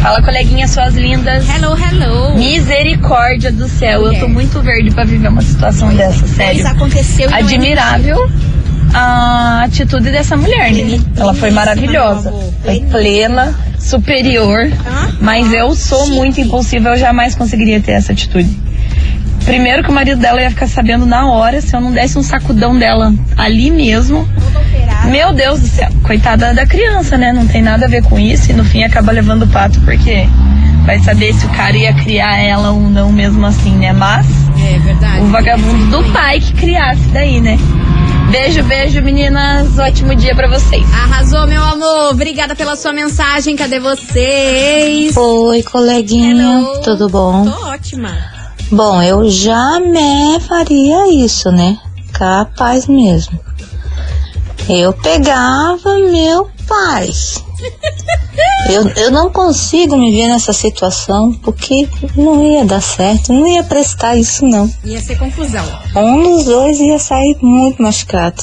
Fala, 0.03 0.23
coleguinhas, 0.23 0.71
suas 0.71 0.95
lindas. 0.95 1.45
Hello, 1.49 1.75
hello. 1.77 2.37
Misericórdia 2.37 3.51
do 3.51 3.67
céu, 3.69 4.13
eu 4.13 4.21
tô 4.21 4.29
muito 4.29 4.61
verde 4.61 4.91
pra 4.91 5.05
viver 5.05 5.29
uma 5.29 5.41
situação 5.41 5.95
dessa, 5.95 6.27
sério. 6.29 6.63
Pois 6.63 6.67
aconteceu 6.67 7.31
não 7.31 7.37
é 7.39 7.41
Admirável 7.41 8.31
a 8.94 9.62
atitude 9.64 10.11
dessa 10.11 10.37
mulher, 10.37 10.72
né? 10.72 11.00
Ela 11.16 11.35
foi 11.35 11.50
maravilhosa, 11.50 12.33
foi 12.64 12.80
plena, 12.90 13.54
superior, 13.78 14.70
mas 15.20 15.52
eu 15.52 15.74
sou 15.74 16.09
muito 16.11 16.40
impulsiva, 16.40 16.90
eu 16.90 16.96
jamais 16.96 17.35
conseguiria 17.35 17.80
ter 17.80 17.92
essa 17.92 18.12
atitude. 18.12 18.48
Primeiro 19.44 19.83
que 19.83 19.90
o 19.90 19.92
marido 19.92 20.18
dela 20.20 20.40
ia 20.40 20.48
ficar 20.48 20.66
sabendo 20.66 21.04
na 21.04 21.26
hora 21.26 21.61
se 21.61 21.76
eu 21.76 21.80
não 21.80 21.92
desse 21.92 22.16
um 22.18 22.22
sacudão 22.22 22.78
dela 22.78 23.12
ali 23.37 23.70
mesmo. 23.70 24.26
Meu 25.11 25.35
Deus 25.35 25.61
do 25.61 25.66
céu, 25.66 25.90
coitada 26.02 26.54
da 26.54 26.64
criança, 26.64 27.18
né? 27.18 27.30
Não 27.30 27.46
tem 27.46 27.61
nada 27.61 27.85
a 27.85 27.88
ver 27.88 28.02
com 28.04 28.18
isso 28.18 28.50
e 28.50 28.54
no 28.54 28.64
fim 28.64 28.85
acaba 28.85 29.12
levando 29.12 29.42
o 29.42 29.46
pato 29.46 29.78
porque 29.83 30.26
vai 30.87 30.98
saber 31.00 31.35
se 31.35 31.44
o 31.44 31.50
cara 31.50 31.76
ia 31.76 31.92
criar 31.92 32.38
ela 32.38 32.70
ou 32.70 32.80
não 32.88 33.12
mesmo 33.12 33.44
assim, 33.44 33.72
né? 33.72 33.92
Mas 33.92 34.26
É 34.59 34.78
verdade. 34.78 35.20
o 35.20 35.26
vagabundo 35.26 35.87
do 35.88 36.12
pai 36.12 36.40
que 36.40 36.54
criasse 36.54 37.07
daí, 37.12 37.38
né? 37.38 37.59
Beijo, 38.31 38.63
beijo, 38.65 39.01
meninas. 39.03 39.79
Ótimo 39.79 40.15
dia 40.15 40.35
pra 40.35 40.49
vocês. 40.49 40.85
Arrasou, 40.93 41.47
meu 41.47 41.63
amor. 41.63 42.11
Obrigada 42.11 42.55
pela 42.57 42.75
sua 42.77 42.93
mensagem. 42.93 43.55
Cadê 43.57 43.79
vocês? 43.79 45.17
Oi, 45.17 45.63
coleguinha, 45.63 46.59
Hello. 46.61 46.81
tudo 46.83 47.09
bom? 47.09 47.45
Tô 47.45 47.67
ótima. 47.69 48.11
Bom, 48.71 49.01
eu 49.03 49.29
jamais 49.31 50.45
faria 50.47 51.25
isso, 51.25 51.51
né? 51.53 51.79
Capaz 52.13 52.87
mesmo. 52.87 53.39
Eu 54.69 54.93
pegava 54.95 55.95
meu 56.11 56.49
pai. 56.67 57.11
Eu, 58.70 58.88
eu 58.96 59.11
não 59.11 59.31
consigo 59.31 59.96
me 59.96 60.11
ver 60.11 60.27
nessa 60.29 60.53
situação 60.53 61.33
porque 61.42 61.87
não 62.16 62.42
ia 62.42 62.64
dar 62.64 62.81
certo, 62.81 63.33
não 63.33 63.46
ia 63.46 63.62
prestar 63.62 64.16
isso 64.16 64.44
não. 64.46 64.70
Ia 64.85 65.00
ser 65.00 65.16
confusão. 65.18 65.64
Um 65.94 66.22
dos 66.22 66.44
dois 66.46 66.81
ia 66.81 66.98
sair 66.98 67.37
muito 67.42 67.83
machucado. 67.83 68.42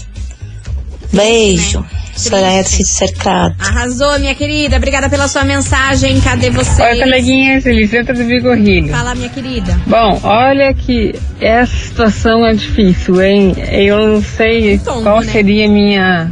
Beijo. 1.12 1.84
Soraya 2.16 2.62
do 2.62 2.70
Sítio 2.70 2.86
Cercado. 2.94 3.56
Arrasou, 3.60 4.20
minha 4.20 4.36
querida. 4.36 4.76
Obrigada 4.78 5.10
pela 5.10 5.28
sua 5.28 5.44
mensagem. 5.44 6.20
Cadê 6.22 6.50
você? 6.50 6.82
Oi, 6.84 7.00
coleguinhas, 7.00 7.66
Eliseta 7.66 8.14
do 8.14 8.24
Vigorrilho. 8.26 8.90
Fala, 8.90 9.16
minha 9.16 9.30
querida. 9.30 9.80
Bom, 9.88 10.20
olha 10.24 10.74
que 10.74 11.16
essa 11.40 11.76
situação 11.76 12.46
é 12.46 12.54
difícil, 12.54 13.22
hein? 13.22 13.56
Eu 13.72 14.08
não 14.08 14.22
sei 14.22 14.78
Tombo, 14.80 15.04
qual 15.04 15.22
né? 15.22 15.32
seria 15.32 15.66
a 15.66 15.70
minha, 15.70 16.32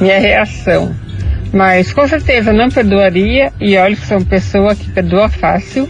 minha 0.00 0.18
reação. 0.18 0.94
Mas 1.52 1.92
com 1.92 2.06
certeza 2.06 2.52
não 2.52 2.68
perdoaria, 2.70 3.52
e 3.60 3.76
olha 3.76 3.96
que 3.96 4.06
sou 4.06 4.18
uma 4.18 4.26
pessoa 4.26 4.74
que 4.74 4.90
perdoa 4.90 5.28
fácil. 5.28 5.88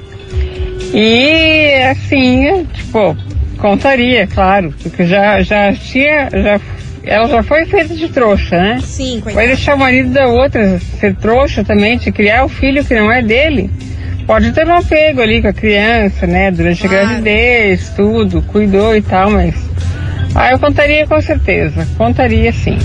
E 0.94 1.73
assim, 1.90 2.66
tipo, 2.73 3.16
contaria, 3.59 4.27
claro, 4.27 4.73
porque 4.83 5.05
já, 5.05 5.42
já 5.42 5.73
tinha, 5.73 6.29
já, 6.31 6.61
ela 7.05 7.29
já 7.29 7.42
foi 7.42 7.66
feita 7.66 7.94
de 7.94 8.09
trouxa, 8.09 8.57
né? 8.57 8.79
Sim, 8.83 9.21
Vai 9.25 9.49
deixar 9.49 9.75
o 9.75 9.79
marido 9.79 10.11
da 10.11 10.29
outra 10.29 10.79
ser 10.79 11.14
trouxa 11.16 11.64
também, 11.64 11.99
de 11.99 12.12
criar 12.12 12.44
o 12.44 12.49
filho 12.49 12.85
que 12.85 12.94
não 12.94 13.11
é 13.11 13.21
dele. 13.21 13.71
Pode 14.27 14.53
ter 14.53 14.66
um 14.66 14.75
apego 14.77 15.23
ali 15.23 15.40
com 15.42 15.49
a 15.49 15.53
criança, 15.53 16.27
né? 16.27 16.51
Durante 16.51 16.85
a 16.87 16.88
Claro. 16.88 17.07
gravidez, 17.07 17.88
tudo, 17.97 18.42
cuidou 18.42 18.94
e 18.94 19.03
tal, 19.03 19.31
mas 19.31 19.55
Ah, 20.35 20.53
eu 20.53 20.59
contaria 20.59 21.07
com 21.07 21.21
certeza. 21.21 21.88
Contaria 21.97 22.53
sim. 22.53 22.79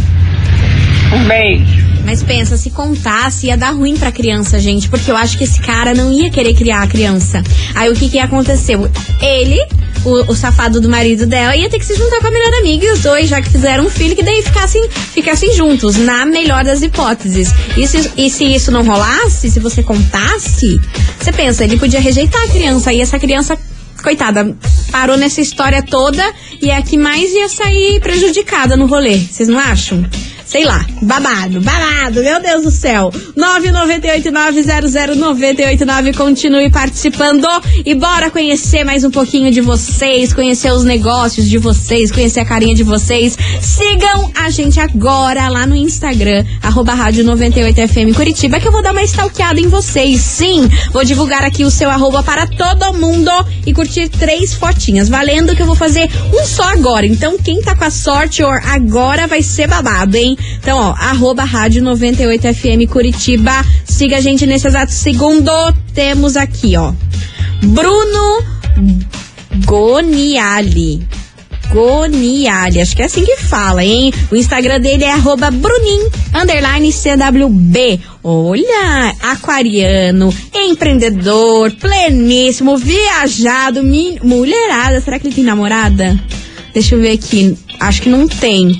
Um 1.14 1.24
beijo. 1.26 1.83
Mas 2.04 2.22
pensa, 2.22 2.58
se 2.58 2.70
contasse 2.70 3.48
ia 3.48 3.58
dar 3.58 3.72
ruim 3.72 3.96
pra 3.98 4.12
criança, 4.12 4.60
gente, 4.60 4.89
porque 4.89 5.10
eu 5.10 5.16
acho 5.16 5.38
que 5.38 5.44
esse 5.44 5.62
cara 5.62 5.94
não 5.94 6.12
ia 6.12 6.30
querer 6.30 6.54
criar 6.54 6.84
a 6.84 6.88
criança. 6.88 7.42
Aí 7.74 7.89
o 7.89 7.96
que 7.96 8.10
que 8.10 8.20
aconteceu? 8.20 8.89
Ele, 9.22 9.60
o, 10.04 10.32
o 10.32 10.36
safado 10.36 10.82
do 10.82 10.89
marido 10.89 11.26
dela, 11.26 11.56
ia 11.56 11.70
ter 11.70 11.80
que 11.80 11.86
se 11.86 11.96
juntar 11.96 12.20
com 12.20 12.28
a 12.28 12.32
melhor 12.32 12.54
amiga 12.60 12.86
e 12.86 12.92
os 12.92 13.00
dois, 13.02 13.30
já 13.30 13.42
que 13.42 13.50
fizeram 13.50 13.86
um 13.86 13.89
filho, 13.89 14.16
que 14.16 14.24
daí 14.24 14.42
ficassem, 14.42 14.88
ficassem 14.89 15.54
juntos, 15.56 15.96
na 15.96 16.26
melhor 16.26 16.63
das 16.63 16.82
hipóteses. 16.82 17.54
E 17.78 17.88
se, 17.88 18.12
e 18.18 18.30
se 18.30 18.44
isso 18.44 18.72
não 18.72 18.84
rolasse, 18.84 19.50
se 19.50 19.60
você 19.60 19.82
contasse, 19.82 20.80
você 21.20 21.32
pensa, 21.32 21.63
ele 21.63 21.78
podia 21.78 22.00
rejeitar 22.00 22.42
a 22.44 22.48
criança 22.48 22.92
e 22.92 23.00
essa 23.02 23.18
criança 23.18 23.58
coitada, 24.04 24.56
parou 24.92 25.16
nessa 25.16 25.39
história 25.39 25.82
toda 25.82 26.24
e 26.62 26.70
é 26.70 26.76
a 26.76 26.82
que 26.82 26.98
mais 26.98 27.32
ia 27.32 27.48
sair 27.48 28.02
prejudicada 28.02 28.76
no 28.76 28.86
rolê. 28.86 29.18
Vocês 29.18 29.48
não 29.48 29.58
acham? 29.58 30.06
Sei 30.54 30.63
lá, 30.66 30.86
babado, 31.02 31.60
babado, 31.62 32.22
meu 32.22 32.39
Deus 32.39 32.62
do 32.62 32.70
céu. 32.70 33.12
998900989, 33.36 36.16
continue 36.16 36.70
participando 36.70 37.48
e 37.84 37.96
bora 37.96 38.30
conhecer 38.30 38.84
mais 38.84 39.04
um 39.04 39.10
pouquinho 39.10 39.52
de 39.52 39.62
vocês, 39.62 40.32
conhecer 40.32 40.72
os 40.72 40.84
negócios 40.84 41.50
de 41.50 41.58
vocês, 41.58 42.12
conhecer 42.12 42.42
a 42.42 42.46
carinha 42.46 42.76
de 42.76 42.84
vocês. 42.84 43.36
Sigam 43.60 44.32
a 44.36 44.52
gente 44.52 44.80
agora 44.80 45.50
lá 45.50 45.66
no 45.66 45.76
Instagram, 45.76 46.46
arroba 46.62 46.94
rádio 46.94 47.26
98FM 47.26 48.13
Curitiba, 48.13 48.60
que 48.60 48.68
eu 48.68 48.72
vou 48.72 48.84
dar 48.84 48.92
uma 48.92 49.02
stalkeada 49.02 49.60
em 49.60 49.68
vocês. 49.68 50.22
Sim, 50.22 50.70
vou 50.92 51.04
divulgar 51.04 51.44
aqui 51.44 51.66
o 51.66 51.72
seu 51.72 51.89
arroba 51.89 52.22
para 52.22 52.46
todo 52.46 52.94
mundo 52.94 53.32
e 53.66 53.74
curtir 53.74 54.08
três 54.08 54.54
fotinhas, 54.54 55.10
valendo 55.10 55.56
que 55.56 55.63
eu 55.63 55.66
vou 55.66 55.76
fazer 55.76 56.08
um 56.32 56.46
só 56.46 56.66
agora. 56.66 57.08
Então, 57.08 57.39
quem 57.39 57.60
tá 57.60 57.76
com 57.76 57.86
a 57.86 57.89
sorte 57.89 58.44
or 58.44 58.62
agora 58.68 59.26
vai 59.26 59.42
ser 59.42 59.66
babado, 59.66 60.16
hein? 60.16 60.38
Então, 60.60 60.78
ó, 60.78 60.94
arroba 60.98 61.44
rádio 61.44 61.84
98FM 61.84 62.88
Curitiba. 62.88 63.66
Siga 63.86 64.18
a 64.18 64.22
gente 64.22 64.46
nesse 64.46 64.68
exato 64.68 64.92
segundo. 64.92 65.52
Temos 65.94 66.38
aqui, 66.38 66.76
ó. 66.78 66.94
Bruno 67.62 68.44
Goniali. 69.66 71.06
Goniali, 71.70 72.80
acho 72.82 72.96
que 72.96 73.02
é 73.02 73.06
assim 73.06 73.26
que 73.26 73.38
fala, 73.38 73.84
hein? 73.84 74.14
O 74.32 74.36
Instagram 74.36 74.80
dele 74.80 75.06
é 75.06 75.12
arroba 75.12 75.50
brunin, 75.50 76.08
underline 76.36 76.92
CWB. 76.94 78.00
Olha, 78.24 79.16
aquariano, 79.20 80.32
empreendedor, 80.54 81.72
pleníssimo, 81.72 82.78
viajado, 82.78 83.82
mulherada. 84.24 85.02
Será 85.02 85.18
que 85.18 85.28
ele 85.28 85.36
tem 85.36 85.44
namorada? 85.44 86.20
Deixa 86.74 86.94
eu 86.94 87.02
ver 87.02 87.12
aqui. 87.12 87.58
Acho 87.80 88.04
que 88.04 88.10
não 88.10 88.28
tem. 88.28 88.78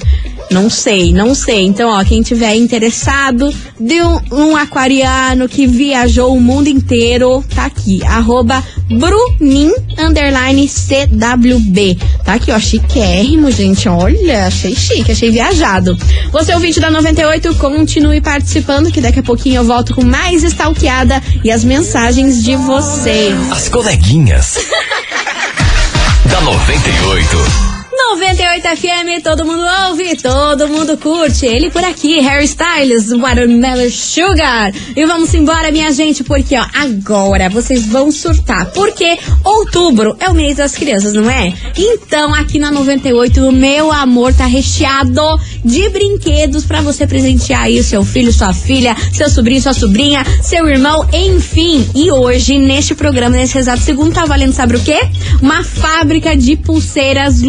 Não 0.54 0.70
sei, 0.70 1.12
não 1.12 1.34
sei. 1.34 1.66
Então, 1.66 1.90
ó, 1.90 2.04
quem 2.04 2.22
tiver 2.22 2.56
interessado 2.56 3.52
de 3.80 4.02
um, 4.04 4.20
um 4.32 4.56
aquariano 4.56 5.50
que 5.50 5.66
viajou 5.66 6.36
o 6.36 6.40
mundo 6.40 6.68
inteiro, 6.68 7.44
tá 7.56 7.66
aqui. 7.66 8.04
Arroba 8.06 8.64
Brunin 8.88 9.72
underline 9.98 10.68
CWB. 10.68 11.98
Tá 12.24 12.36
aqui, 12.36 12.52
ó, 12.52 12.60
chiquérrimo, 12.60 13.50
gente. 13.50 13.90
Olha, 13.90 14.46
achei 14.46 14.76
chique, 14.76 15.12
achei 15.12 15.32
viajado. 15.32 15.98
Você 16.32 16.52
é 16.52 16.58
o 16.58 16.60
vídeo 16.60 16.80
da 16.80 16.92
98, 16.92 17.56
continue 17.56 18.22
participando, 18.22 18.92
que 18.92 19.02
daqui 19.02 19.20
a 19.20 19.24
pouquinho 19.24 19.56
eu 19.56 19.64
volto 19.64 19.96
com 19.96 20.04
mais 20.04 20.44
stalkeada 20.44 21.20
e 21.44 21.50
as 21.50 21.64
mensagens 21.64 22.44
de 22.44 22.56
vocês. 22.56 23.52
As 23.52 23.70
coleguinhas. 23.70 24.58
da 26.30 26.42
98. 26.42 27.73
98 28.12 28.68
FM, 28.78 29.24
todo 29.24 29.46
mundo 29.46 29.64
ouve, 29.90 30.16
todo 30.18 30.68
mundo 30.68 30.98
curte. 30.98 31.46
Ele 31.46 31.72
por 31.72 31.84
aqui, 31.84 32.20
Harry 32.20 32.46
Styles, 32.46 33.10
Watermelon 33.10 33.90
Sugar. 33.90 34.72
E 34.96 35.06
vamos 35.06 35.34
embora, 35.34 35.72
minha 35.72 35.92
gente, 35.92 36.24
porque 36.24 36.56
ó, 36.56 36.66
agora 36.76 37.50
vocês 37.50 37.88
vão 37.88 38.12
surtar. 38.12 38.68
Porque 38.72 39.18
outubro 39.44 40.16
é 40.20 40.30
o 40.30 40.34
mês 40.34 40.58
das 40.58 40.76
crianças, 40.76 41.14
não 41.14 41.28
é? 41.30 41.54
Então, 41.76 42.36
aqui 42.36 42.60
na 42.60 42.72
98, 42.72 43.48
o 43.48 43.52
meu 43.52 43.92
amor 43.92 44.34
tá 44.34 44.46
recheado 44.46 45.40
de 45.64 45.90
brinquedos 45.90 46.66
pra 46.66 46.82
você 46.82 47.08
presentear 47.08 47.64
aí 47.64 47.80
o 47.80 47.84
seu 47.84 48.04
filho, 48.04 48.32
sua 48.32 48.54
filha, 48.54 48.96
seu 49.14 49.30
sobrinho, 49.30 49.62
sua 49.62 49.74
sobrinha, 49.74 50.24
seu 50.42 50.68
irmão, 50.68 51.08
enfim. 51.12 51.90
E 51.96 52.12
hoje, 52.12 52.60
neste 52.60 52.94
programa, 52.94 53.38
nesse 53.38 53.58
exato 53.58 53.82
segundo, 53.82 54.14
tá 54.14 54.26
valendo, 54.26 54.54
sabe 54.54 54.76
o 54.76 54.80
quê? 54.80 55.00
Uma 55.42 55.64
fábrica 55.64 56.36
de 56.36 56.56
pulseiras 56.56 57.42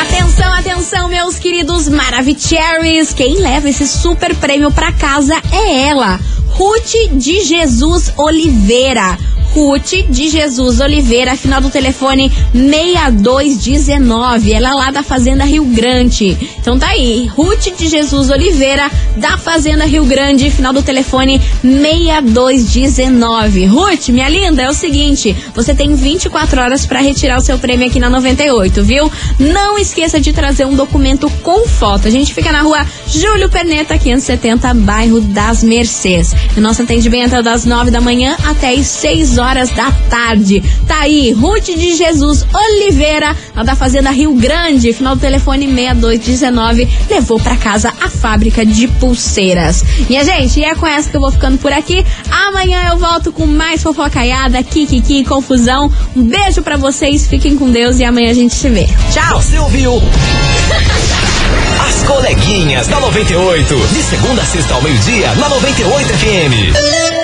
Atenção, 0.00 0.52
atenção, 0.54 1.08
meus 1.08 1.38
queridos 1.38 1.88
Maravicheries. 1.88 3.12
Quem 3.12 3.36
leva 3.38 3.68
esse 3.68 3.86
super 3.86 4.34
prêmio 4.36 4.70
pra 4.70 4.92
casa 4.92 5.34
é 5.52 5.88
ela, 5.88 6.18
Ruth 6.48 6.94
de 7.12 7.44
Jesus 7.44 8.12
Oliveira. 8.16 9.18
Ruth 9.58 10.06
de 10.08 10.28
Jesus 10.28 10.80
Oliveira, 10.80 11.34
final 11.34 11.60
do 11.60 11.68
telefone 11.68 12.30
6219. 12.54 14.52
Ela 14.52 14.70
é 14.70 14.74
lá 14.74 14.92
da 14.92 15.02
Fazenda 15.02 15.44
Rio 15.44 15.64
Grande. 15.64 16.38
Então 16.60 16.78
tá 16.78 16.90
aí, 16.90 17.26
Ruth 17.26 17.76
de 17.76 17.88
Jesus 17.88 18.30
Oliveira, 18.30 18.88
da 19.16 19.36
Fazenda 19.36 19.84
Rio 19.84 20.04
Grande, 20.04 20.48
final 20.48 20.72
do 20.72 20.80
telefone 20.80 21.42
6219. 21.64 23.66
Ruth, 23.66 24.10
minha 24.10 24.28
linda, 24.28 24.62
é 24.62 24.68
o 24.68 24.72
seguinte: 24.72 25.36
você 25.56 25.74
tem 25.74 25.92
24 25.92 26.62
horas 26.62 26.86
para 26.86 27.00
retirar 27.00 27.36
o 27.36 27.42
seu 27.42 27.58
prêmio 27.58 27.88
aqui 27.88 27.98
na 27.98 28.08
98, 28.08 28.84
viu? 28.84 29.10
Não 29.40 29.76
esqueça 29.76 30.20
de 30.20 30.32
trazer 30.32 30.66
um 30.66 30.76
documento 30.76 31.28
com 31.42 31.66
foto. 31.66 32.06
A 32.06 32.12
gente 32.12 32.32
fica 32.32 32.52
na 32.52 32.62
rua 32.62 32.86
Júlio 33.08 33.48
Perneta, 33.48 33.98
570, 33.98 34.72
bairro 34.74 35.20
das 35.20 35.64
Mercês. 35.64 36.32
E 36.56 36.60
nosso 36.60 36.82
atendimento 36.82 37.34
é 37.34 37.42
das 37.42 37.64
9 37.64 37.90
da 37.90 38.00
manhã 38.00 38.36
até 38.44 38.72
as 38.72 38.86
6 38.86 39.38
horas 39.38 39.47
horas 39.48 39.70
da 39.70 39.90
tarde. 40.10 40.62
Tá 40.86 41.00
aí, 41.00 41.32
Ruth 41.32 41.64
de 41.64 41.96
Jesus 41.96 42.46
Oliveira, 42.52 43.34
lá 43.56 43.62
da 43.62 43.74
Fazenda 43.74 44.10
Rio 44.10 44.34
Grande, 44.34 44.92
final 44.92 45.14
do 45.14 45.20
telefone 45.20 45.66
6219, 45.66 46.88
levou 47.08 47.40
pra 47.40 47.56
casa 47.56 47.92
a 48.00 48.08
fábrica 48.10 48.64
de 48.64 48.86
pulseiras. 48.86 49.82
Minha 50.08 50.24
gente, 50.24 50.60
e 50.60 50.64
é 50.64 50.74
com 50.74 50.86
essa 50.86 51.08
que 51.08 51.16
eu 51.16 51.20
vou 51.20 51.32
ficando 51.32 51.58
por 51.58 51.72
aqui. 51.72 52.04
Amanhã 52.30 52.88
eu 52.90 52.98
volto 52.98 53.32
com 53.32 53.46
mais 53.46 53.82
fofocaiada, 53.82 54.62
kikiki, 54.62 55.24
confusão. 55.24 55.90
Um 56.14 56.24
beijo 56.24 56.60
pra 56.62 56.76
vocês, 56.76 57.26
fiquem 57.26 57.56
com 57.56 57.70
Deus 57.70 57.98
e 57.98 58.04
amanhã 58.04 58.30
a 58.30 58.34
gente 58.34 58.54
se 58.54 58.68
vê. 58.68 58.86
Tchau! 59.12 59.40
Você 59.40 59.58
ouviu? 59.58 60.02
As 61.88 62.02
coleguinhas 62.02 62.86
da 62.86 63.00
98. 63.00 63.74
De 63.74 64.02
segunda 64.02 64.42
a 64.42 64.44
sexta 64.44 64.74
ao 64.74 64.82
meio-dia, 64.82 65.34
na 65.36 65.48
98 65.48 66.08
FM. 66.08 67.17